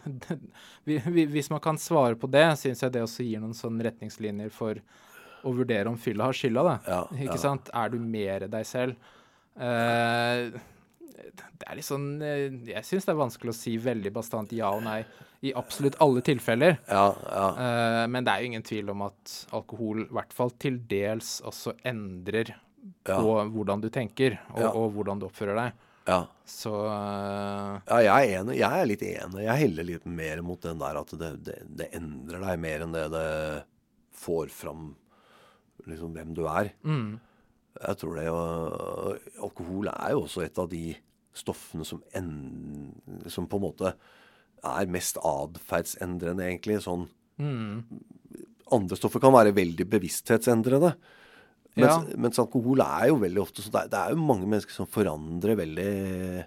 vi- 0.87 1.01
vi- 1.05 1.25
Hvis 1.27 1.49
man 1.51 1.59
kan 1.59 1.77
svare 1.77 2.15
på 2.15 2.29
det, 2.31 2.45
syns 2.57 2.81
jeg 2.81 2.91
det 2.95 3.01
også 3.03 3.25
gir 3.27 3.41
noen 3.43 3.53
sånne 3.57 3.83
retningslinjer 3.89 4.49
for 4.51 4.79
å 5.43 5.53
vurdere 5.53 5.87
om 5.91 5.97
fylla 5.99 6.29
har 6.29 6.33
skylda, 6.37 6.63
da. 6.63 6.77
Ja, 6.87 7.01
Ikke 7.27 7.35
ja. 7.37 7.43
sant? 7.43 7.69
Er 7.75 7.89
du 7.93 7.99
mer 7.99 8.47
deg 8.47 8.65
selv? 8.65 8.95
Eh, 9.57 10.49
det 11.57 11.65
er 11.67 11.75
litt 11.79 11.85
sånn 11.87 12.21
eh, 12.21 12.51
Jeg 12.69 12.85
syns 12.85 13.07
det 13.07 13.13
er 13.13 13.17
vanskelig 13.19 13.49
å 13.53 13.57
si 13.57 13.73
veldig 13.81 14.11
bastant 14.13 14.51
ja 14.53 14.69
og 14.75 14.83
nei 14.85 14.99
i 15.45 15.51
absolutt 15.53 15.95
alle 16.01 16.21
tilfeller. 16.25 16.79
Ja, 16.89 17.11
ja. 17.29 18.05
Men 18.09 18.25
det 18.25 18.31
er 18.33 18.41
jo 18.41 18.47
ingen 18.49 18.63
tvil 18.65 18.87
om 18.89 19.03
at 19.05 19.33
alkohol 19.53 19.99
i 20.07 20.13
hvert 20.17 20.31
fall 20.33 20.49
til 20.57 20.79
dels 20.89 21.35
også 21.45 21.75
endrer 21.85 22.55
Ja. 23.07 23.17
på 23.23 23.35
hvordan 23.55 23.81
du 23.83 23.89
tenker, 23.93 24.39
og, 24.53 24.59
Ja. 24.61 24.71
og 24.71 24.91
hvordan 24.95 25.19
du 25.19 25.27
oppfører 25.29 25.55
deg. 25.55 25.73
ja. 26.07 26.25
Så 26.47 26.71
uh... 26.71 27.79
Ja, 27.87 27.97
jeg 27.99 28.29
er 28.31 28.39
enig. 28.41 28.57
Jeg 28.57 28.81
er 28.81 28.85
litt 28.87 29.01
enig. 29.03 29.41
Jeg 29.43 29.61
heller 29.65 29.83
litt 29.83 30.05
mer 30.05 30.41
mot 30.41 30.61
den 30.63 30.79
der 30.79 30.95
at 31.01 31.09
det, 31.19 31.31
det, 31.43 31.57
det 31.67 31.89
endrer 31.97 32.39
deg 32.45 32.61
mer 32.63 32.85
enn 32.85 32.93
det 32.95 33.03
det 33.11 33.63
får 34.15 34.47
fram 34.55 34.93
liksom 35.87 36.13
hvem 36.15 36.31
du 36.37 36.45
er. 36.47 36.71
Mm. 36.87 37.19
Jeg 37.77 37.99
tror 37.99 38.15
det 38.15 38.29
og, 38.31 39.19
Alkohol 39.43 39.91
er 39.91 40.15
jo 40.15 40.23
også 40.23 40.45
et 40.45 40.57
av 40.63 40.69
de 40.71 40.95
stoffene 41.37 41.85
som, 41.85 41.99
en, 42.17 42.31
som 43.29 43.45
på 43.45 43.59
en 43.59 43.65
måte 43.67 43.91
er 44.65 44.89
mest 44.89 45.19
atferdsendrende, 45.21 46.47
egentlig. 46.47 46.79
Sånn 46.87 47.07
Mm. 47.37 47.83
Andre 48.73 48.97
stoffer 48.97 49.21
kan 49.21 49.29
være 49.35 49.51
veldig 49.53 49.85
bevissthetsendrende. 49.91 50.95
Mens, 51.77 52.09
Ja. 52.09 52.17
mens 52.17 52.39
alkohol 52.41 52.81
er 52.81 53.07
jo 53.11 53.19
veldig 53.21 53.41
ofte 53.43 53.61
så 53.61 53.69
det 53.71 53.81
er, 53.83 53.89
det 53.93 53.99
er 54.01 54.13
jo 54.15 54.21
mange 54.25 54.47
mennesker 54.49 54.73
som 54.73 54.87
forandrer 54.89 55.55
veldig 55.59 56.45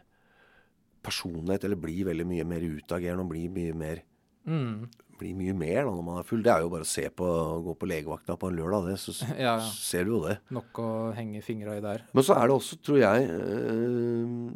personlighet, 1.06 1.64
eller 1.64 1.76
blir 1.80 2.04
veldig 2.10 2.26
mye 2.28 2.44
mer 2.44 2.60
utagerende 2.66 3.24
og 3.24 3.30
blir 3.32 3.50
mye 3.54 3.74
mer 3.74 4.02
Mm. 4.46 4.88
Blir 5.20 5.36
mye 5.36 5.54
mer 5.56 5.84
da 5.84 5.92
når 5.92 6.04
man 6.06 6.18
er 6.20 6.26
full. 6.26 6.40
Det 6.44 6.50
er 6.52 6.64
jo 6.64 6.70
bare 6.72 6.86
å 6.86 6.88
se 6.88 7.04
på, 7.12 7.28
gå 7.66 7.74
på 7.78 7.88
legevakta 7.90 8.36
på 8.40 8.50
en 8.50 8.56
lørdag, 8.58 8.88
det, 8.90 8.96
så 9.02 9.14
Ja, 9.30 9.54
ja. 9.60 9.70
ser 9.76 10.06
du 10.08 10.14
jo 10.16 10.20
det. 10.24 10.38
Nok 10.56 10.80
å 10.82 10.88
henge 11.16 11.42
fingra 11.44 11.76
i 11.78 11.84
der. 11.84 12.04
Men 12.16 12.26
så 12.26 12.36
er 12.38 12.48
det 12.50 12.56
også, 12.56 12.78
tror 12.84 13.00
jeg 13.02 13.28
øh, 13.36 14.50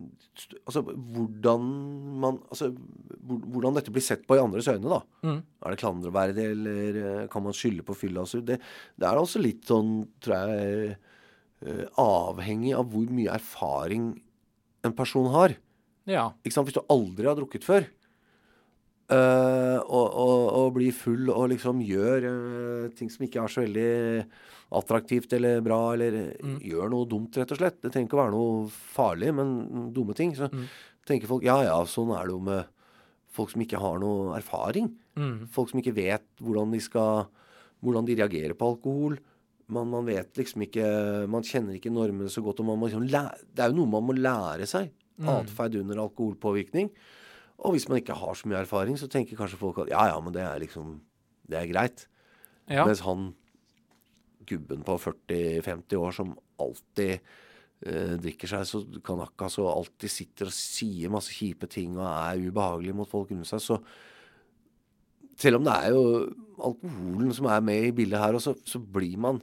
Altså 0.65 0.83
hvordan 0.85 1.67
man 2.25 2.41
Altså 2.49 2.71
hvordan 3.25 3.77
dette 3.79 3.93
blir 3.95 4.05
sett 4.05 4.25
på 4.29 4.37
i 4.37 4.43
andres 4.43 4.67
øyne, 4.69 4.91
da. 4.91 5.01
Mm. 5.25 5.39
Er 5.65 5.73
det 5.73 5.81
klandreverdig, 5.81 6.47
eller 6.53 6.99
eh, 7.01 7.27
kan 7.33 7.45
man 7.47 7.57
skylde 7.57 7.85
på 7.87 7.97
fylla? 7.97 8.25
Altså, 8.25 8.43
det, 8.45 8.59
det 9.01 9.09
er 9.09 9.21
også 9.21 9.41
litt 9.41 9.65
sånn, 9.71 9.95
tror 10.25 10.51
jeg, 10.51 10.97
øh, 11.65 11.85
avhengig 12.03 12.75
av 12.77 12.91
hvor 12.93 13.09
mye 13.15 13.33
erfaring 13.33 14.11
en 14.85 14.97
person 14.97 15.31
har. 15.33 15.57
Ja. 16.11 16.27
Ikke 16.45 16.59
sant? 16.59 16.69
Hvis 16.69 16.77
du 16.77 16.85
aldri 16.93 17.31
har 17.31 17.39
drukket 17.39 17.65
før, 17.65 17.87
eh, 19.13 19.79
og, 19.83 20.07
og, 20.09 20.41
og 20.59 20.73
blir 20.79 20.95
full 20.97 21.29
og 21.33 21.51
liksom 21.53 21.83
gjør 21.85 22.29
uh, 22.29 22.93
ting 22.97 23.11
som 23.13 23.27
ikke 23.27 23.43
er 23.43 23.53
så 23.53 23.65
veldig 23.65 23.91
attraktivt 24.75 25.35
eller 25.37 25.61
bra, 25.65 25.81
eller 25.95 26.35
mm. 26.39 26.57
gjør 26.65 26.91
noe 26.93 27.09
dumt, 27.11 27.37
rett 27.39 27.53
og 27.55 27.61
slett. 27.61 27.81
Det 27.83 27.93
trenger 27.93 28.09
ikke 28.09 28.19
å 28.19 28.23
være 28.23 28.35
noe 28.35 28.65
farlig, 28.71 29.35
men 29.37 29.91
dumme 29.95 30.17
ting. 30.19 30.33
Så 30.37 30.49
tenker 31.07 31.31
folk 31.31 31.45
ja 31.47 31.61
ja, 31.67 31.77
sånn 31.89 32.15
er 32.17 32.27
det 32.27 32.35
jo 32.35 32.41
med 32.45 32.71
folk 33.35 33.53
som 33.53 33.63
ikke 33.65 33.83
har 33.83 34.01
noe 34.03 34.35
erfaring. 34.39 34.91
Mm. 35.19 35.47
Folk 35.53 35.71
som 35.71 35.81
ikke 35.83 35.97
vet 35.97 36.27
hvordan 36.43 36.75
de 36.75 36.83
skal 36.83 37.27
Hvordan 37.85 38.07
de 38.09 38.15
reagerer 38.17 38.55
på 38.57 38.65
alkohol. 38.71 39.19
Man, 39.69 39.91
man 39.93 40.07
vet 40.09 40.39
liksom 40.41 40.63
ikke 40.65 40.87
Man 41.29 41.45
kjenner 41.45 41.77
ikke 41.77 41.93
normene 41.93 42.31
så 42.33 42.41
godt. 42.41 42.63
Og 42.63 42.69
man 42.71 42.79
må 42.81 42.89
liksom 42.89 43.05
lære, 43.13 43.43
det 43.53 43.61
er 43.61 43.75
jo 43.75 43.77
noe 43.77 43.91
man 43.93 44.07
må 44.09 44.15
lære 44.17 44.65
seg. 44.71 44.89
Atferd 45.29 45.77
under 45.83 46.01
alkoholpåvirkning. 46.07 46.89
Og 47.63 47.75
hvis 47.75 47.87
man 47.89 48.01
ikke 48.01 48.17
har 48.19 48.35
så 48.37 48.49
mye 48.51 48.63
erfaring, 48.65 48.99
så 48.99 49.09
tenker 49.11 49.39
kanskje 49.39 49.61
folk 49.61 49.79
at 49.85 49.93
ja, 49.93 50.09
ja, 50.11 50.19
men 50.21 50.35
det 50.35 50.43
er 50.43 50.61
liksom 50.63 51.01
Det 51.45 51.59
er 51.59 51.69
greit. 51.69 52.07
Ja. 52.69 52.87
Mens 52.89 53.03
han 53.05 53.35
gubben 54.49 54.85
på 54.85 54.97
40-50 54.97 55.97
år 56.01 56.15
som 56.17 56.31
alltid 56.61 57.19
eh, 57.85 58.15
drikker 58.21 58.49
seg 58.49 58.65
så 58.69 58.81
kanakas 59.05 59.59
og 59.61 59.69
alltid 59.71 60.13
sitter 60.13 60.49
og 60.49 60.57
sier 60.57 61.13
masse 61.13 61.33
kjipe 61.33 61.69
ting 61.69 61.99
og 61.99 62.07
er 62.09 62.41
ubehagelig 62.49 62.97
mot 62.97 63.11
folk 63.11 63.33
rundt 63.33 63.49
seg, 63.49 63.61
så 63.61 63.79
selv 65.41 65.59
om 65.59 65.67
det 65.67 65.75
er 65.75 65.93
jo 65.93 66.05
alkoholen 66.65 67.33
som 67.35 67.49
er 67.51 67.65
med 67.65 67.89
i 67.89 67.95
bildet 67.97 68.23
her, 68.23 68.37
og 68.37 68.43
så, 68.45 68.55
så 68.65 68.79
blir 68.79 69.19
man 69.21 69.41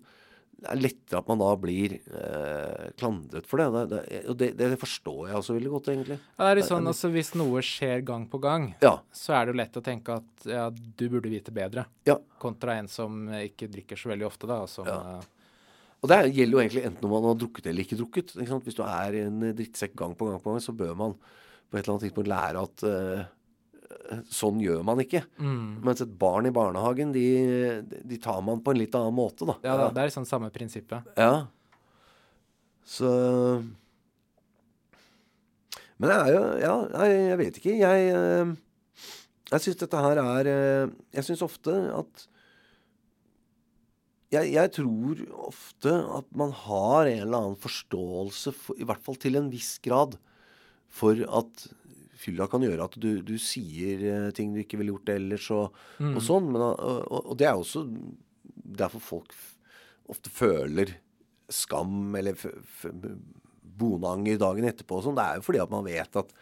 Det 0.62 0.70
er 0.70 0.78
lettere 0.78 1.18
at 1.24 1.28
man 1.32 1.40
da 1.42 1.50
blir 1.58 1.96
eh, 1.98 2.92
klandret 3.02 3.48
for 3.50 3.58
det. 3.58 3.68
det, 3.74 4.02
det 4.12 4.20
og 4.30 4.36
det, 4.38 4.50
det 4.60 4.68
forstår 4.78 5.32
jeg 5.32 5.38
også 5.40 5.56
veldig 5.58 5.72
godt, 5.74 5.88
egentlig. 5.90 6.18
Ja, 6.38 6.44
det 6.44 6.50
er 6.52 6.60
litt 6.60 6.68
sånn, 6.70 6.90
altså 6.92 7.10
Hvis 7.16 7.32
noe 7.40 7.64
skjer 7.66 8.04
gang 8.06 8.28
på 8.30 8.38
gang, 8.44 8.68
Ja. 8.86 8.92
så 9.12 9.34
er 9.40 9.46
det 9.50 9.56
jo 9.56 9.58
lett 9.58 9.80
å 9.82 9.84
tenke 9.88 10.20
at 10.22 10.46
ja, 10.46 10.68
du 10.70 11.06
burde 11.10 11.32
vite 11.34 11.50
bedre. 11.56 11.88
ja. 12.06 12.20
Kontra 12.42 12.76
en 12.78 12.88
som 12.88 13.24
ikke 13.42 13.68
drikker 13.74 13.98
så 13.98 14.10
veldig 14.14 14.26
ofte, 14.30 14.46
da. 14.50 14.60
Som, 14.70 14.86
Ja. 14.86 15.00
eh, 15.18 15.26
Og 16.04 16.10
det 16.10 16.20
gjelder 16.34 16.54
jo 16.58 16.62
egentlig 16.62 16.86
enten 16.86 17.06
om 17.06 17.12
man 17.14 17.24
har 17.32 17.36
drukket 17.42 17.68
eller 17.70 17.84
ikke 17.86 17.98
drukket. 17.98 18.32
Ikke? 18.42 18.62
Hvis 18.66 18.78
du 18.78 18.84
er 18.86 19.18
en 19.26 19.40
drittsekk 19.54 19.94
gang 19.96 20.16
på 20.18 20.30
gang 20.30 20.40
på 20.42 20.50
gang, 20.54 20.62
så 20.62 20.74
bør 20.78 20.96
man 20.98 21.14
på 21.70 21.78
et 21.78 21.84
eller 21.86 21.94
annet 21.98 22.06
tidspunkt 22.10 22.30
lære 22.30 22.64
at 22.70 22.84
eh, 22.90 23.26
sånn 24.32 24.62
gjør 24.64 24.82
man 24.88 25.02
ikke. 25.04 25.24
mm. 25.42 25.82
Mens 25.86 26.02
et 26.04 26.14
barn 26.20 26.48
i 26.50 26.54
barnehagen, 26.56 27.12
de, 27.16 27.26
de 28.08 28.18
tar 28.22 28.42
man 28.46 28.62
på 28.64 28.74
en 28.74 28.80
litt 28.82 28.96
annen 28.98 29.16
måte, 29.18 29.48
da. 29.50 29.58
ja, 29.66 29.78
det 29.92 30.02
er 30.04 30.10
liksom 30.12 30.28
samme 30.30 30.50
prinsippet. 30.54 31.12
Ja. 31.18 31.48
Så 32.88 33.08
Men 36.02 36.10
det 36.10 36.18
er 36.18 36.32
jo 36.34 36.42
Ja, 36.64 36.76
jeg, 37.06 37.20
jeg 37.30 37.38
vet 37.42 37.60
ikke. 37.62 37.76
Jeg, 37.78 38.08
eh, 38.18 38.54
jeg 39.52 39.64
syns 39.66 39.80
dette 39.84 40.02
her 40.02 40.22
er 40.24 40.50
eh, 40.50 40.94
Jeg 41.14 41.28
syns 41.28 41.44
ofte 41.46 41.76
at 41.94 42.28
jeg, 44.32 44.54
jeg 44.54 44.72
tror 44.78 45.22
ofte 45.50 45.92
at 46.18 46.28
man 46.40 46.54
har 46.56 47.04
en 47.10 47.24
eller 47.26 47.38
annen 47.42 47.58
forståelse, 47.60 48.54
for, 48.56 48.78
i 48.80 48.86
hvert 48.88 49.04
fall 49.04 49.18
til 49.20 49.36
en 49.36 49.50
viss 49.52 49.74
grad, 49.84 50.16
for 50.88 51.20
at 51.28 51.66
fylla 52.22 52.48
kan 52.52 52.64
gjøre 52.66 52.88
at 52.88 52.98
du, 53.02 53.10
du 53.26 53.36
sier 53.42 54.04
eh, 54.12 54.30
ting 54.38 54.54
du 54.54 54.62
ikke 54.64 54.80
ville 54.82 54.96
gjort 54.96 55.14
ellers, 55.16 55.48
og, 55.56 55.80
og 56.12 56.22
sånn. 56.26 56.52
Men, 56.54 56.66
og, 56.70 57.08
og, 57.22 57.34
det 57.40 57.50
er 57.50 57.58
også 57.58 57.86
derfor 58.82 59.04
folk 59.04 59.36
ofte 60.12 60.32
føler 60.34 60.96
skam 61.52 62.16
eller 62.20 62.38
bonanger 63.82 64.40
dagen 64.40 64.68
etterpå 64.70 65.00
og 65.00 65.08
sånn. 65.08 65.18
Det 65.18 65.26
er 65.26 65.40
jo 65.40 65.46
fordi 65.48 65.62
at 65.64 65.74
man 65.74 65.88
vet 65.88 66.22
at 66.22 66.34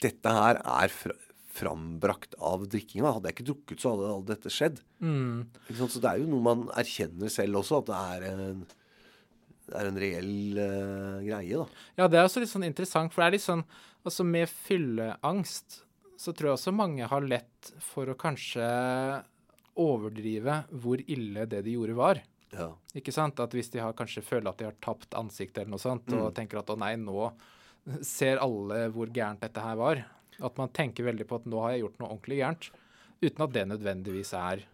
dette 0.00 0.32
her 0.34 0.60
er 0.60 0.92
fra, 0.92 1.16
frambrakt 1.50 2.36
av 2.38 2.66
drikkinga. 2.70 3.14
Hadde 3.16 3.30
jeg 3.30 3.38
ikke 3.38 3.48
drukket, 3.50 3.82
så 3.82 3.94
hadde 3.94 4.12
alt 4.14 4.28
dette 4.30 4.52
skjedd. 4.54 4.82
Mm. 5.02 5.48
Så 5.80 5.98
det 5.98 6.12
er 6.12 6.22
jo 6.22 6.30
noe 6.30 6.44
man 6.44 6.68
erkjenner 6.78 7.32
selv 7.32 7.62
også, 7.62 7.82
at 7.82 7.90
det 7.90 8.00
er 8.00 8.26
en, 8.30 8.64
det 9.70 9.78
er 9.80 9.90
en 9.90 10.00
reell 10.04 10.60
uh, 10.60 11.18
greie, 11.26 11.60
da. 11.62 11.84
Ja, 11.98 12.10
det 12.10 12.20
er 12.20 12.28
også 12.28 12.42
litt 12.42 12.52
sånn 12.52 12.68
interessant, 12.68 13.14
for 13.14 13.22
det 13.22 13.28
er 13.28 13.38
litt 13.38 13.46
sånn 13.46 13.64
Altså, 14.04 14.24
med 14.24 14.48
fylleangst 14.48 15.82
så 16.20 16.32
tror 16.36 16.50
jeg 16.50 16.58
også 16.58 16.72
mange 16.76 17.06
har 17.08 17.24
lett 17.24 17.70
for 17.80 18.10
å 18.12 18.18
kanskje 18.18 18.64
overdrive 19.80 20.62
hvor 20.82 21.00
ille 21.00 21.46
det 21.48 21.62
de 21.64 21.76
gjorde, 21.78 21.96
var. 21.96 22.20
Ja. 22.52 22.72
Ikke 22.98 23.14
sant? 23.14 23.40
At 23.40 23.54
hvis 23.56 23.70
de 23.72 23.80
har 23.80 23.96
kanskje 23.96 24.24
føler 24.26 24.50
at 24.50 24.60
de 24.60 24.68
har 24.68 24.76
tapt 24.84 25.16
ansiktet 25.16 25.62
eller 25.62 25.76
noe 25.76 25.82
sånt, 25.82 26.10
og 26.12 26.34
tenker 26.36 26.60
at 26.60 26.72
å 26.72 26.76
nei, 26.80 26.92
nå 27.00 27.30
ser 28.04 28.42
alle 28.42 28.88
hvor 28.92 29.12
gærent 29.14 29.40
dette 29.44 29.64
her 29.64 29.78
var. 29.80 30.02
At 30.40 30.60
man 30.60 30.72
tenker 30.76 31.06
veldig 31.08 31.26
på 31.28 31.40
at 31.40 31.48
nå 31.48 31.62
har 31.64 31.74
jeg 31.74 31.84
gjort 31.84 32.02
noe 32.02 32.10
ordentlig 32.10 32.40
gærent. 32.42 32.68
Uten 33.20 33.46
at 33.46 33.56
det 33.56 33.64
nødvendigvis 33.70 34.34
er 34.36 34.66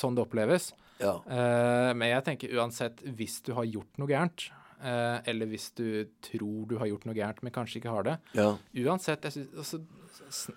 sånn 0.00 0.18
det 0.18 0.24
oppleves. 0.26 0.72
ja. 1.02 1.16
Uh, 1.26 1.90
men 1.94 2.12
jeg 2.12 2.26
tenker 2.26 2.58
uansett, 2.58 3.02
hvis 3.18 3.40
du 3.46 3.54
har 3.58 3.66
gjort 3.68 3.98
noe 4.00 4.10
gærent, 4.10 4.48
eller 4.82 5.48
hvis 5.50 5.70
du 5.78 6.06
tror 6.24 6.66
du 6.70 6.76
har 6.80 6.90
gjort 6.90 7.06
noe 7.08 7.16
gærent, 7.16 7.42
men 7.44 7.54
kanskje 7.54 7.80
ikke 7.80 7.92
har 7.94 8.08
det, 8.08 8.16
ja. 8.36 8.50
uansett, 8.84 9.26
synes, 9.32 9.52
altså, 9.56 9.80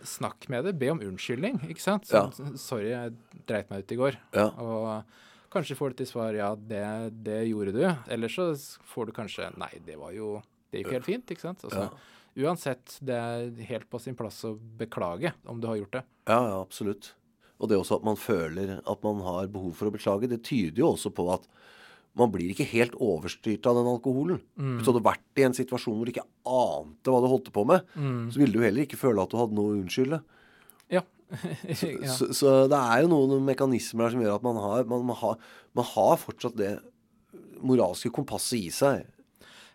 snakk 0.08 0.50
med 0.50 0.68
det. 0.68 0.76
Be 0.80 0.92
om 0.94 1.02
unnskyldning, 1.04 1.62
ikke 1.72 1.84
sant? 1.84 2.10
Ja. 2.12 2.28
Sånn, 2.36 2.58
Sorry, 2.62 2.92
jeg 2.92 3.16
dreit 3.50 3.72
meg 3.72 3.86
ut 3.86 3.96
i 3.96 4.00
går. 4.00 4.20
Ja. 4.38 4.50
Og 4.62 5.50
kanskje 5.54 5.78
får 5.80 5.94
du 5.94 6.02
til 6.02 6.10
svar 6.10 6.38
ja, 6.38 6.52
det, 6.56 6.84
det 7.26 7.42
gjorde 7.50 7.74
du. 7.76 7.84
Eller 8.14 8.32
så 8.32 8.52
får 8.92 9.10
du 9.10 9.16
kanskje 9.18 9.52
nei, 9.58 9.74
det 9.86 9.98
var 10.00 10.14
jo 10.16 10.38
Det 10.72 10.84
gikk 10.84 10.98
helt 10.98 11.08
fint, 11.08 11.34
ikke 11.34 11.48
sant? 11.48 11.66
Altså, 11.68 11.90
Uansett, 12.38 13.00
det 13.02 13.16
er 13.18 13.48
helt 13.66 13.88
på 13.90 13.98
sin 13.98 14.16
plass 14.18 14.44
å 14.46 14.52
beklage 14.78 15.32
om 15.50 15.58
du 15.62 15.66
har 15.72 15.80
gjort 15.80 15.96
det. 15.96 16.04
Ja, 16.30 16.38
ja, 16.52 16.60
absolutt. 16.60 17.16
Og 17.58 17.72
det 17.72 17.80
også 17.80 17.98
at 17.98 18.06
man 18.06 18.20
føler 18.20 18.76
at 18.78 19.06
man 19.06 19.24
har 19.26 19.50
behov 19.50 19.74
for 19.80 19.90
å 19.90 19.94
beklage, 19.96 20.30
det 20.30 20.44
tyder 20.46 20.84
jo 20.84 20.92
også 20.92 21.10
på 21.18 21.26
at 21.34 21.48
man 22.18 22.32
blir 22.34 22.54
ikke 22.54 22.68
helt 22.72 22.96
overstyrt 23.04 23.68
av 23.70 23.78
den 23.80 23.90
alkoholen. 23.92 24.42
Hvis 24.58 24.88
du 24.88 24.92
hadde 24.92 25.06
vært 25.06 25.42
i 25.42 25.46
en 25.48 25.58
situasjon 25.58 25.98
hvor 25.98 26.08
du 26.08 26.14
ikke 26.14 26.26
ante 26.48 27.14
hva 27.14 27.22
du 27.24 27.30
holdt 27.32 27.52
på 27.56 27.66
med, 27.70 27.86
så 28.34 28.42
ville 28.42 28.56
du 28.56 28.66
heller 28.66 28.88
ikke 28.88 29.00
føle 29.00 29.24
at 29.24 29.34
du 29.34 29.40
hadde 29.40 29.58
noe 29.58 29.74
å 29.74 29.80
unnskylde. 29.80 30.22
Ja. 30.94 31.04
ja. 31.68 32.14
Så, 32.14 32.32
så 32.36 32.54
det 32.72 32.80
er 32.80 33.04
jo 33.04 33.12
noen 33.12 33.46
mekanismer 33.48 34.08
der 34.08 34.16
som 34.16 34.24
gjør 34.24 34.40
at 34.40 34.48
man 34.48 34.62
har, 34.64 34.88
man, 34.90 35.06
man 35.12 35.20
har, 35.20 35.38
man 35.78 35.90
har 35.94 36.18
fortsatt 36.22 36.58
det 36.60 36.74
moralske 37.66 38.12
kompasset 38.14 38.60
i 38.60 38.74
seg. 38.74 39.06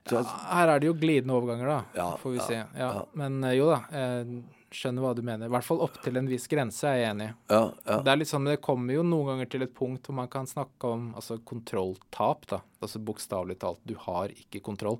Så, 0.08 0.18
Her 0.26 0.72
er 0.72 0.82
det 0.82 0.88
jo 0.88 0.96
glidende 0.98 1.36
overganger, 1.36 1.68
da. 1.68 1.78
Ja, 1.94 2.08
får 2.18 2.34
vi 2.34 2.40
ja, 2.40 2.46
se. 2.48 2.58
Ja, 2.58 2.88
ja. 2.98 3.04
Men 3.18 3.38
eh, 3.46 3.54
jo 3.54 3.68
da, 3.70 3.84
jeg 3.94 4.42
skjønner 4.76 5.04
hva 5.04 5.12
du 5.16 5.22
mener. 5.26 5.46
I 5.48 5.52
hvert 5.54 5.66
fall 5.66 5.82
opp 5.84 5.98
til 6.04 6.16
en 6.20 6.28
viss 6.30 6.46
grense 6.50 6.86
er 6.88 6.98
jeg 7.00 7.10
enig 7.14 7.26
i. 7.30 7.34
ja, 7.52 7.62
ja, 7.86 7.98
Det 8.06 8.12
er 8.12 8.20
litt 8.20 8.30
sånn, 8.30 8.48
det 8.48 8.60
kommer 8.64 8.94
jo 8.96 9.02
noen 9.06 9.32
ganger 9.32 9.50
til 9.52 9.66
et 9.66 9.74
punkt 9.76 10.06
hvor 10.08 10.18
man 10.20 10.30
kan 10.32 10.48
snakke 10.48 10.92
om 10.96 11.10
altså, 11.18 11.38
kontrolltap. 11.48 12.46
da. 12.50 12.60
Altså 12.82 12.98
Bokstavelig 13.04 13.58
talt, 13.62 13.82
du 13.84 13.94
har 14.06 14.32
ikke 14.34 14.62
kontroll 14.64 14.98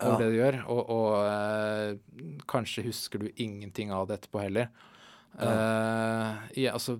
over 0.00 0.12
Ja. 0.12 0.18
det 0.20 0.28
du 0.32 0.36
gjør. 0.40 0.58
Og, 0.68 0.82
og 0.92 1.14
eh, 1.30 2.36
kanskje 2.50 2.84
husker 2.88 3.22
du 3.24 3.30
ingenting 3.36 3.92
av 3.96 4.06
det 4.10 4.18
etterpå 4.20 4.42
heller. 4.44 4.68
Uh, 5.36 6.32
ja, 6.56 6.70
altså 6.72 6.94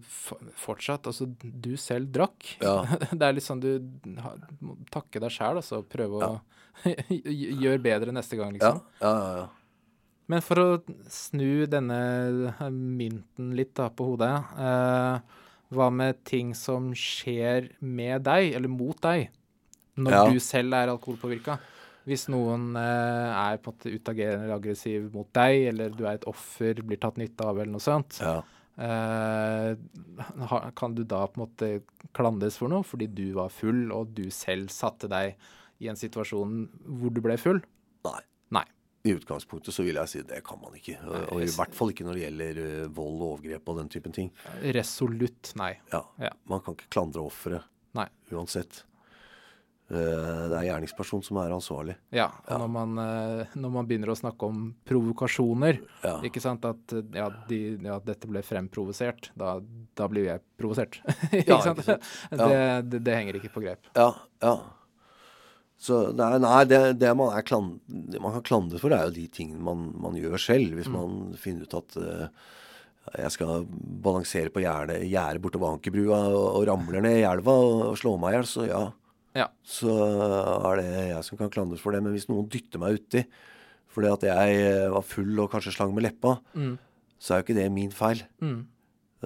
fortsatt 0.61 1.07
Altså, 1.09 1.25
du 1.41 1.71
selv 1.81 2.11
drakk. 2.13 2.51
Ja. 2.61 2.83
det 3.17 3.25
er 3.25 3.33
litt 3.37 3.47
sånn 3.47 3.63
du 3.63 3.79
må 4.61 4.75
takke 4.93 5.23
deg 5.25 5.33
sjæl, 5.33 5.61
altså. 5.63 5.81
Prøve 5.89 6.21
å 6.21 6.33
gjøre 7.65 7.81
bedre 7.81 8.13
neste 8.13 8.37
gang, 8.37 8.53
ja, 8.61 8.75
liksom. 8.75 8.83
ja, 9.01 9.13
ja, 9.17 9.31
ja. 9.41 9.47
Men 10.29 10.43
for 10.43 10.59
å 10.59 10.67
snu 11.13 11.67
denne 11.71 11.99
mynten 12.73 13.53
litt 13.55 13.75
da 13.79 13.87
på 13.95 14.09
hodet 14.09 14.33
eh, 14.59 15.21
Hva 15.77 15.87
med 15.95 16.19
ting 16.27 16.51
som 16.59 16.89
skjer 16.99 17.69
med 17.81 18.25
deg, 18.27 18.53
eller 18.59 18.69
mot 18.73 18.99
deg? 19.07 19.29
når 19.97 20.13
Ja. 20.13 20.25
du 20.29 20.39
selv 20.45 20.75
er 20.77 20.91
alkoholpåvirka. 20.93 21.55
Hvis 22.05 22.27
noen 22.29 22.75
eh, 22.77 23.31
er 23.33 23.57
på 23.57 23.71
en 23.73 23.77
måte 23.79 23.93
utagerende 23.95 24.45
eller 24.45 24.59
aggressiv 24.59 25.07
mot 25.15 25.31
deg, 25.33 25.63
eller 25.71 25.89
du 25.97 26.03
er 26.05 26.19
et 26.19 26.27
offer, 26.29 26.83
blir 26.85 27.01
tatt 27.01 27.17
nytte 27.17 27.41
av, 27.49 27.57
eller 27.57 27.73
noe 27.73 27.81
sånt, 27.81 28.19
Ja. 28.21 28.43
eh, 28.77 29.73
kan 30.77 30.95
du 30.95 31.03
da 31.09 31.23
på 31.27 31.41
en 31.41 31.47
måte 31.47 31.71
klandres 32.13 32.59
for 32.61 32.69
noe 32.69 32.85
fordi 32.85 33.09
du 33.09 33.33
var 33.39 33.49
full, 33.49 33.87
og 33.97 34.13
du 34.15 34.27
selv 34.31 34.69
satte 34.69 35.09
deg 35.09 35.35
i 35.81 35.89
en 35.89 35.97
situasjon 35.97 36.69
hvor 36.85 37.11
du 37.17 37.23
ble 37.25 37.39
full? 37.41 37.63
Nei. 38.05 38.21
I 39.07 39.13
utgangspunktet 39.15 39.75
så 39.77 39.85
vil 39.87 39.95
jeg 40.01 40.11
si 40.11 40.23
det 40.27 40.41
kan 40.47 40.59
man 40.63 40.75
ikke. 40.79 40.97
Og, 41.31 41.39
i 41.45 41.51
hvert 41.55 41.75
fall 41.79 41.93
ikke 41.95 42.07
når 42.09 42.19
det 42.19 42.25
gjelder 42.27 42.61
eh, 42.65 42.89
vold 42.97 43.21
og 43.23 43.29
overgrep 43.37 43.71
og 43.73 43.79
den 43.83 43.93
typen 43.93 44.15
ting. 44.17 44.33
Resolutt 44.75 45.53
nei. 45.61 45.73
Ja. 45.93 46.03
Ja. 46.27 46.33
Man 46.51 46.61
kan 46.67 46.75
ikke 46.79 46.91
klandre 46.99 47.23
offeret 47.27 47.73
uansett. 48.35 48.83
Eh, 49.89 49.97
Det 50.51 50.57
er 50.59 50.65
gjerningsperson 50.67 51.23
som 51.23 51.39
er 51.39 51.53
ansvarlig. 51.55 51.95
Ja, 52.11 52.27
og 52.51 52.59
Når, 52.65 52.71
man, 52.75 52.97
eh, 52.99 53.53
når 53.55 53.71
man 53.77 53.87
begynner 53.87 54.11
å 54.11 54.17
snakke 54.19 54.49
om 54.49 54.65
provokasjoner, 54.85 55.79
Ja. 56.03 56.17
ikke 56.27 56.43
sant, 56.43 56.65
at 56.67 56.97
ja, 57.15 57.29
de, 57.49 57.61
ja, 57.87 58.01
dette 58.03 58.27
ble 58.27 58.43
fremprovosert, 58.43 59.31
da, 59.39 59.61
da 59.95 60.09
blir 60.11 60.27
jeg 60.27 60.43
provosert. 60.59 60.99
ikke 61.31 61.47
Ja, 61.55 61.61
sant? 61.63 61.79
ikke 61.79 61.87
sant? 61.95 62.11
Det, 62.35 62.91
det, 62.91 63.03
det 63.07 63.15
henger 63.15 63.39
ikke 63.39 63.53
på 63.55 63.63
grep. 63.63 63.87
Ja, 63.95 64.11
ja. 64.43 64.57
Så 65.79 65.99
er, 66.09 66.39
nei, 66.41 66.61
det, 66.65 66.79
det 67.03 67.11
man, 67.19 67.35
er 67.37 67.45
klan, 67.45 67.75
det 67.87 68.21
man 68.25 68.33
kan 68.39 68.45
klandre 68.47 68.79
for, 68.81 68.95
er 68.97 69.09
jo 69.11 69.17
de 69.17 69.27
tingene 69.29 69.61
man, 69.63 69.91
man 70.01 70.15
gjør 70.17 70.39
selv. 70.41 70.73
Hvis 70.79 70.89
man 70.89 71.35
finner 71.41 71.67
ut 71.69 71.77
at 71.77 71.99
uh, 72.01 72.29
jeg 73.21 73.35
skal 73.37 73.67
balansere 74.03 74.51
på 74.55 74.63
gjerdet 74.65 75.43
bortover 75.45 75.77
Ankerbrua 75.77 76.23
og, 76.33 76.47
og 76.59 76.65
ramler 76.71 77.05
ned 77.05 77.21
i 77.21 77.27
elva 77.29 77.53
og, 77.61 77.83
og 77.91 77.99
slår 78.01 78.17
meg 78.23 78.33
i 78.33 78.39
hjel, 78.39 78.49
så 78.51 78.65
ja. 78.71 78.81
Ja. 79.37 79.51
Så 79.69 79.93
er 79.93 80.81
det 80.81 80.89
jeg 81.11 81.25
som 81.29 81.37
kan 81.43 81.53
klandres 81.53 81.83
for 81.85 81.93
det. 81.93 82.01
Men 82.03 82.17
hvis 82.17 82.29
noen 82.31 82.49
dytter 82.51 82.81
meg 82.83 82.97
uti 83.03 83.27
fordi 83.93 84.09
at 84.13 84.25
jeg 84.29 84.89
var 84.93 85.05
full 85.09 85.39
og 85.45 85.53
kanskje 85.53 85.73
slang 85.77 85.93
med 85.97 86.05
leppa, 86.05 86.35
Mm. 86.57 86.75
så 87.21 87.33
er 87.33 87.39
jo 87.41 87.45
ikke 87.47 87.55
det 87.61 87.69
min 87.73 87.93
feil. 87.97 88.19
Mm. 88.45 88.59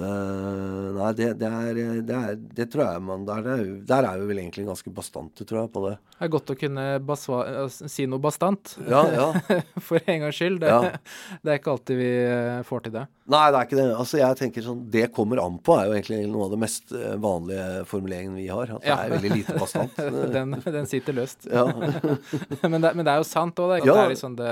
Eh, 0.00 0.86
nei, 0.96 1.10
det, 1.18 1.26
det, 1.40 1.48
er, 1.48 1.78
det, 2.06 2.16
er, 2.16 2.38
det 2.56 2.66
tror 2.72 2.84
jeg 2.86 3.02
man 3.04 3.26
Der 3.28 3.46
er, 3.52 3.62
der 3.86 4.06
er 4.08 4.20
vi 4.20 4.28
vel 4.30 4.40
egentlig 4.42 4.64
ganske 4.68 4.92
bastante, 4.94 5.44
tror 5.44 5.62
jeg, 5.62 5.70
på 5.74 5.82
det. 5.86 5.94
Det 6.16 6.26
er 6.26 6.32
godt 6.32 6.52
å 6.52 6.56
kunne 6.58 6.84
basva, 7.04 7.40
eh, 7.50 7.78
si 7.92 8.06
noe 8.08 8.22
bastant, 8.22 8.74
Ja, 8.88 9.02
ja. 9.12 9.26
for 9.86 10.00
en 10.00 10.24
gangs 10.24 10.38
skyld. 10.40 10.60
Det, 10.62 10.70
Ja. 10.70 10.92
det 11.42 11.52
er 11.52 11.60
ikke 11.60 11.74
alltid 11.74 12.00
vi 12.00 12.10
eh, 12.24 12.60
får 12.68 12.86
til 12.86 12.94
det. 12.96 13.04
Nei, 13.30 13.42
det 13.52 13.58
er 13.60 13.68
ikke 13.68 13.78
det. 13.78 13.86
Altså, 13.94 14.18
jeg 14.18 14.38
tenker 14.40 14.64
sånn 14.66 14.80
Det 14.90 15.04
kommer 15.14 15.42
an 15.44 15.58
på 15.62 15.76
er 15.78 15.86
jo 15.86 15.94
egentlig 15.94 16.22
noe 16.32 16.48
av 16.48 16.54
det 16.54 16.60
mest 16.64 16.94
vanlige 17.22 17.66
formuleringen 17.90 18.38
vi 18.40 18.48
har. 18.50 18.72
At 18.78 18.86
det 18.86 18.96
er 18.96 19.12
veldig 19.14 19.34
lite 19.36 19.58
bastant. 19.60 20.00
Den, 20.36 20.56
den 20.64 20.88
sitter 20.90 21.14
løst. 21.16 21.46
ja. 21.50 21.66
men, 21.70 22.80
det, 22.82 22.94
men 22.94 23.04
det 23.04 23.12
er 23.12 23.20
jo 23.20 23.28
sant 23.28 23.58
òg. 23.62 23.76
Det, 23.84 23.94
er 23.94 24.10
liksom 24.10 24.34
det, 24.38 24.50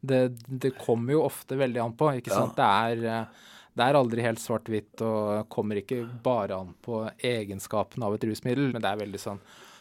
det, 0.00 0.20
det 0.48 0.72
kommer 0.80 1.14
jo 1.18 1.22
ofte 1.28 1.58
veldig 1.60 1.84
an 1.84 1.94
på. 1.98 2.10
ikke 2.18 2.34
sant? 2.34 2.58
Det 2.58 2.66
er, 2.66 3.28
det 3.76 3.86
er 3.86 3.94
aldri 3.98 4.22
helt 4.24 4.40
svart-hvitt 4.42 5.02
og 5.06 5.48
kommer 5.52 5.78
ikke 5.80 6.02
bare 6.24 6.56
an 6.58 6.74
på 6.82 7.04
egenskapene 7.24 8.04
av 8.08 8.14
et 8.16 8.24
rusmiddel, 8.28 8.72
men 8.74 8.82
det 8.82 8.90
er 8.90 9.00
veldig 9.04 9.20
sånn 9.22 9.40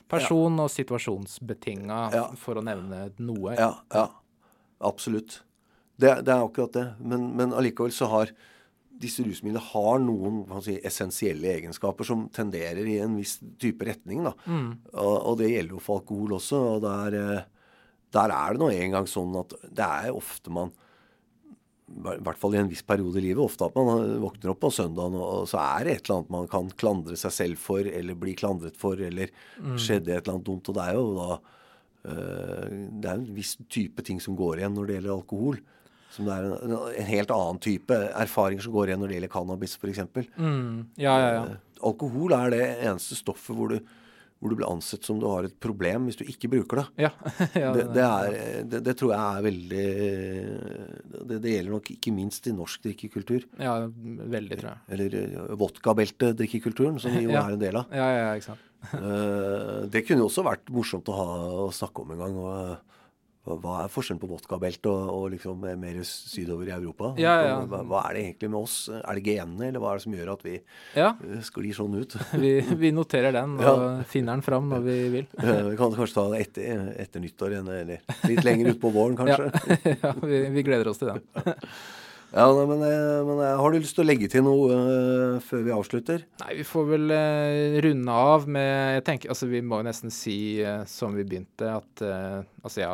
person- 0.10 0.60
og 0.60 0.69
situasjonsbetinga, 0.74 2.00
Ja. 2.13 2.27
for 2.36 2.55
å 2.55 2.63
nevne 2.63 3.12
noe. 3.19 3.55
ja, 3.58 3.74
ja. 3.93 4.08
Absolutt. 4.82 5.41
Det, 5.99 6.23
det 6.23 6.32
er 6.32 6.45
akkurat 6.45 6.71
det. 6.71 6.86
Men, 7.04 7.36
men 7.36 7.52
allikevel 7.52 7.91
så 7.91 8.08
har 8.08 8.30
disse 8.99 9.23
rusmidlene 9.23 9.60
har 9.73 9.99
noen 9.99 10.45
si, 10.63 10.78
essensielle 10.88 11.49
egenskaper 11.58 12.08
som 12.08 12.30
tenderer 12.36 12.88
i 12.88 12.97
en 13.04 13.17
viss 13.19 13.38
type 13.60 13.84
retning. 13.88 14.23
Mm. 14.45 14.69
Og, 14.93 15.15
og 15.34 15.38
det 15.41 15.49
gjelder 15.52 15.75
jo 15.75 15.80
for 15.84 15.99
alkohol 16.02 16.38
også. 16.39 16.62
og 16.75 16.82
der, 16.84 17.17
eh, 17.19 17.43
der 18.15 18.32
er 18.36 18.54
det 18.56 18.60
nå 18.63 18.69
engang 18.71 19.08
sånn 19.08 19.36
at 19.39 19.54
det 19.67 19.86
er 19.86 20.15
ofte 20.15 20.49
man 20.56 20.71
i 21.89 22.23
hvert 22.23 22.39
fall 22.39 22.56
i 22.56 22.60
en 22.62 22.69
viss 22.69 22.84
periode 22.86 23.19
i 23.19 23.23
livet, 23.28 23.41
ofte 23.43 23.67
at 23.67 23.75
man 23.78 24.19
våkner 24.21 24.54
opp 24.54 24.62
på 24.63 24.71
søndagen, 24.73 25.17
og 25.19 25.47
så 25.49 25.60
er 25.62 25.88
det 25.88 25.95
et 25.95 26.04
eller 26.06 26.19
annet 26.19 26.34
man 26.36 26.49
kan 26.52 26.69
klandre 26.80 27.17
seg 27.19 27.34
selv 27.36 27.62
for, 27.62 27.86
eller 27.86 28.19
bli 28.19 28.36
klandret 28.39 28.78
for, 28.80 28.99
eller 28.99 29.34
skjedde 29.80 30.13
et 30.13 30.21
eller 30.21 30.38
annet 30.38 30.47
dumt. 30.47 30.69
Og 30.69 30.78
det 30.78 30.86
er 30.86 30.99
jo 30.99 31.08
da 31.17 31.30
eh, 32.13 32.78
Det 33.02 33.12
er 33.12 33.15
en 33.17 33.28
viss 33.36 33.56
type 33.67 34.06
ting 34.06 34.21
som 34.23 34.38
går 34.39 34.62
igjen 34.62 34.78
når 34.78 34.89
det 34.89 34.99
gjelder 34.99 35.15
alkohol. 35.17 35.62
Som 36.13 36.25
det 36.25 36.36
er 36.36 36.47
en, 36.49 36.75
en 36.89 37.10
helt 37.10 37.34
annen 37.36 37.62
type 37.62 37.97
erfaringer 38.17 38.65
som 38.65 38.73
går 38.73 38.89
igjen 38.89 39.04
når 39.04 39.12
det 39.12 39.17
gjelder 39.19 39.34
cannabis, 39.36 39.75
f.eks. 39.78 40.06
Mm. 40.38 40.86
Ja, 40.97 41.15
ja, 41.21 41.34
ja. 41.36 41.43
Alkohol 41.86 42.34
er 42.36 42.54
det 42.56 42.63
eneste 42.89 43.17
stoffet 43.19 43.56
hvor 43.56 43.75
du, 43.75 43.78
hvor 44.39 44.54
du 44.54 44.56
blir 44.56 44.69
ansett 44.71 45.04
som 45.04 45.17
du 45.19 45.25
har 45.28 45.43
et 45.49 45.56
problem 45.60 46.06
hvis 46.08 46.15
du 46.19 46.23
ikke 46.23 46.47
bruker 46.52 46.80
det. 46.82 46.86
ja. 47.06 47.10
ja 47.63 47.73
Det, 47.75 47.86
det, 47.95 48.06
er, 48.06 48.38
det, 48.71 48.80
det 48.88 48.93
tror 48.99 49.12
jeg 49.12 49.19
er 49.19 49.45
veldig 49.49 49.84
det, 51.30 51.39
det 51.43 51.54
gjelder 51.56 51.73
nok 51.75 51.91
ikke 51.95 52.13
minst 52.15 52.47
i 52.47 52.54
norsk 52.56 52.86
drikkekultur. 52.88 53.45
ja, 53.60 53.73
veldig, 53.89 54.60
tror 54.62 54.69
jeg. 54.71 54.82
Eller 54.95 55.17
eh, 55.19 55.54
vodkabeltedrikkekulturen, 55.60 56.99
som 57.04 57.12
vi 57.15 57.25
jo 57.28 57.34
Ja. 57.36 57.45
er 57.47 57.58
en 57.58 57.62
del 57.62 57.75
av. 57.82 57.91
Ja, 57.93 58.08
ja, 58.15 58.30
ikke 58.39 58.52
sant. 58.54 58.65
Eh, 58.95 59.82
det 59.91 60.06
kunne 60.08 60.23
jo 60.23 60.30
også 60.30 60.45
vært 60.47 60.71
morsomt 60.73 61.10
å, 61.12 61.17
ha, 61.19 61.28
å 61.65 61.69
snakke 61.75 62.06
om 62.06 62.15
en 62.15 62.23
gang. 62.23 62.38
Og, 62.39 62.95
hva- 63.57 63.83
er 63.85 63.89
forskjellen 63.93 64.19
på 64.21 64.29
vodkabeltet 64.29 64.85
og, 64.91 65.09
og 65.15 65.25
liksom 65.33 65.63
mer 65.81 65.97
sydover 66.05 66.69
i 66.69 66.73
Europa? 66.75 67.13
Ja, 67.17 67.33
ja. 67.47 67.55
Hva, 67.65 67.79
hva 67.89 68.03
er 68.09 68.13
det 68.19 68.23
egentlig 68.27 68.49
med 68.53 68.59
oss? 68.62 68.75
Er 68.93 69.17
det 69.17 69.23
genene, 69.25 69.67
eller 69.71 69.81
hva 69.83 69.91
er 69.95 69.99
det 69.99 70.05
som 70.05 70.13
gjør 70.17 70.31
at 70.35 70.45
vi 70.45 70.55
Ja, 70.95 71.09
eh, 71.25 71.41
sklir 71.47 71.73
sånn 71.77 71.97
ut? 71.99 72.15
vi, 72.43 72.53
vi 72.83 72.91
noterer 72.95 73.33
den 73.35 73.57
og 73.59 74.05
finner 74.12 74.35
den 74.38 74.45
fram 74.45 74.69
når 74.69 74.85
vi 74.85 74.97
vil. 75.17 75.27
Vi 75.69 75.77
kan 75.79 75.93
kanskje 75.95 76.15
ta 76.19 76.27
det 76.33 76.41
etter, 76.47 76.83
etter 77.01 77.23
nyttår, 77.23 77.57
eller 77.62 77.95
litt 78.29 78.43
lenger 78.45 78.73
utpå 78.75 78.91
våren, 78.93 79.17
kanskje. 79.21 79.49
ja, 80.03 80.13
vi, 80.21 80.43
vi 80.53 80.63
gleder 80.67 80.89
oss 80.91 80.99
til 81.01 81.13
den. 81.13 81.23
Ja, 82.30 82.46
nei, 82.54 82.65
men, 82.70 82.82
eh, 82.86 83.22
men 83.26 83.39
eh, 83.42 83.56
Har 83.58 83.72
du 83.74 83.80
lyst 83.80 83.96
til 83.98 84.04
å 84.04 84.08
legge 84.10 84.28
til 84.30 84.44
noe 84.46 84.76
uh, 84.78 85.38
før 85.42 85.63
vi 85.65 85.72
avslutter? 85.74 86.26
Nei, 86.44 86.52
vi 86.60 86.65
får 86.68 86.86
vel 86.92 87.10
uh, 87.10 87.78
runde 87.86 88.18
av 88.34 88.46
med 88.46 89.00
Jeg 89.00 89.06
tenker, 89.08 89.32
altså 89.34 89.50
Vi 89.50 89.62
må 89.65 89.80
jo 89.82 89.88
nesten 89.88 90.13
si, 90.13 90.36
uh, 90.62 90.84
som 90.89 91.15
vi 91.18 91.26
begynte, 91.26 91.72
at 91.80 92.04
altså 92.06 92.84
ja, 92.84 92.92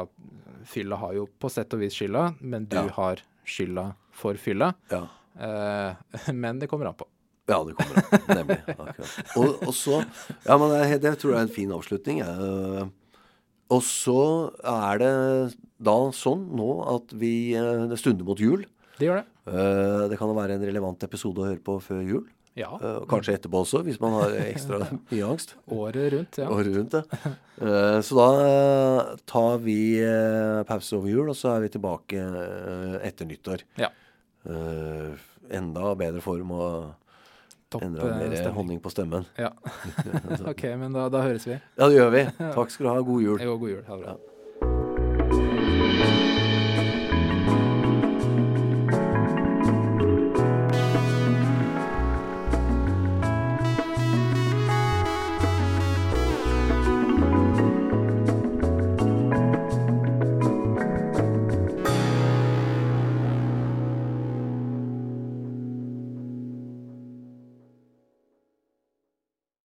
fylla 0.72 0.98
har 1.02 1.18
jo 1.18 1.26
på 1.42 1.52
sett 1.52 1.74
og 1.76 1.84
vis 1.84 1.98
skylda, 2.00 2.30
men 2.48 2.64
du 2.72 2.78
Ja. 2.80 2.86
har 2.96 3.20
skylda 3.46 3.90
for 4.16 4.40
fylla. 4.40 4.72
Ja. 4.90 5.04
Men 6.34 6.62
det 6.62 6.70
kommer 6.72 6.88
an 6.88 6.96
på. 6.98 7.06
Ja, 7.52 7.60
det 7.68 7.76
kommer 7.76 8.00
an. 8.00 8.06
på. 8.10 8.36
Nemlig. 8.40 8.58
Akkurat. 8.72 9.18
Og, 9.36 9.66
og 9.68 9.74
så 9.76 10.00
Ja, 10.48 10.56
men 10.58 10.72
det, 10.72 11.02
det 11.04 11.12
tror 11.20 11.34
jeg 11.36 11.42
er 11.42 11.50
en 11.50 11.54
fin 11.60 11.74
avslutning. 11.76 12.22
Uh, 12.24 12.88
Og 13.76 13.82
så 13.84 14.16
er 14.64 15.02
det 15.04 15.12
da 15.84 15.96
sånn 16.16 16.48
nå 16.56 16.70
at 16.96 17.12
vi 17.20 17.52
Det 17.92 17.98
stunder 18.00 18.26
mot 18.26 18.40
jul. 18.40 18.64
Det 19.00 19.08
gjør 19.10 19.22
det. 19.22 19.26
Eh, 19.52 20.08
Det 20.12 20.18
kan 20.20 20.30
jo 20.32 20.36
være 20.38 20.56
en 20.58 20.66
relevant 20.66 21.04
episode 21.04 21.42
å 21.44 21.48
høre 21.50 21.60
på 21.64 21.76
før 21.84 22.02
jul. 22.08 22.24
Ja. 22.56 22.70
Eh, 22.80 23.02
Kanskje 23.12 23.34
etterpå 23.36 23.60
også, 23.66 23.82
hvis 23.84 24.00
man 24.00 24.14
har 24.16 24.32
ekstra 24.46 24.78
mye 25.12 25.26
angst. 25.28 25.56
Året 25.68 26.14
rundt, 26.14 26.38
ja. 26.40 26.48
året 26.48 26.72
rundt 26.78 26.94
ja. 26.96 27.04
Eh, 27.60 28.00
Så 28.06 28.16
da 28.16 29.16
tar 29.28 29.58
vi 29.66 29.80
pause 30.70 30.96
over 30.96 31.10
jul, 31.12 31.30
og 31.30 31.36
så 31.36 31.58
er 31.58 31.66
vi 31.66 31.74
tilbake 31.76 32.22
etter 33.04 33.28
nyttår. 33.28 33.66
Ja. 33.82 33.90
Enda 35.52 35.92
bedre 36.00 36.22
form 36.24 36.52
og 36.56 36.94
Topp 37.74 37.82
enda 37.82 38.06
mer 38.06 38.30
stemning. 38.30 38.54
honning 38.56 38.80
på 38.80 38.92
stemmen. 38.94 39.26
Ja. 39.42 39.50
OK, 40.52 40.64
men 40.78 40.94
da, 40.94 41.08
da 41.10 41.24
høres 41.26 41.48
vi. 41.50 41.56
Ja, 41.76 41.88
det 41.90 41.98
gjør 41.98 42.12
vi. 42.14 42.24
Takk 42.56 42.72
skal 42.72 42.86
du 42.86 42.90
ha. 42.94 43.00
God 43.08 43.24
jul. 43.26 43.42
Jo, 43.42 43.56
god 43.58 43.72
jul. 43.74 43.84
Ha 43.88 43.98
det 43.98 44.06
bra. 44.06 44.14
Ja. 44.16 44.32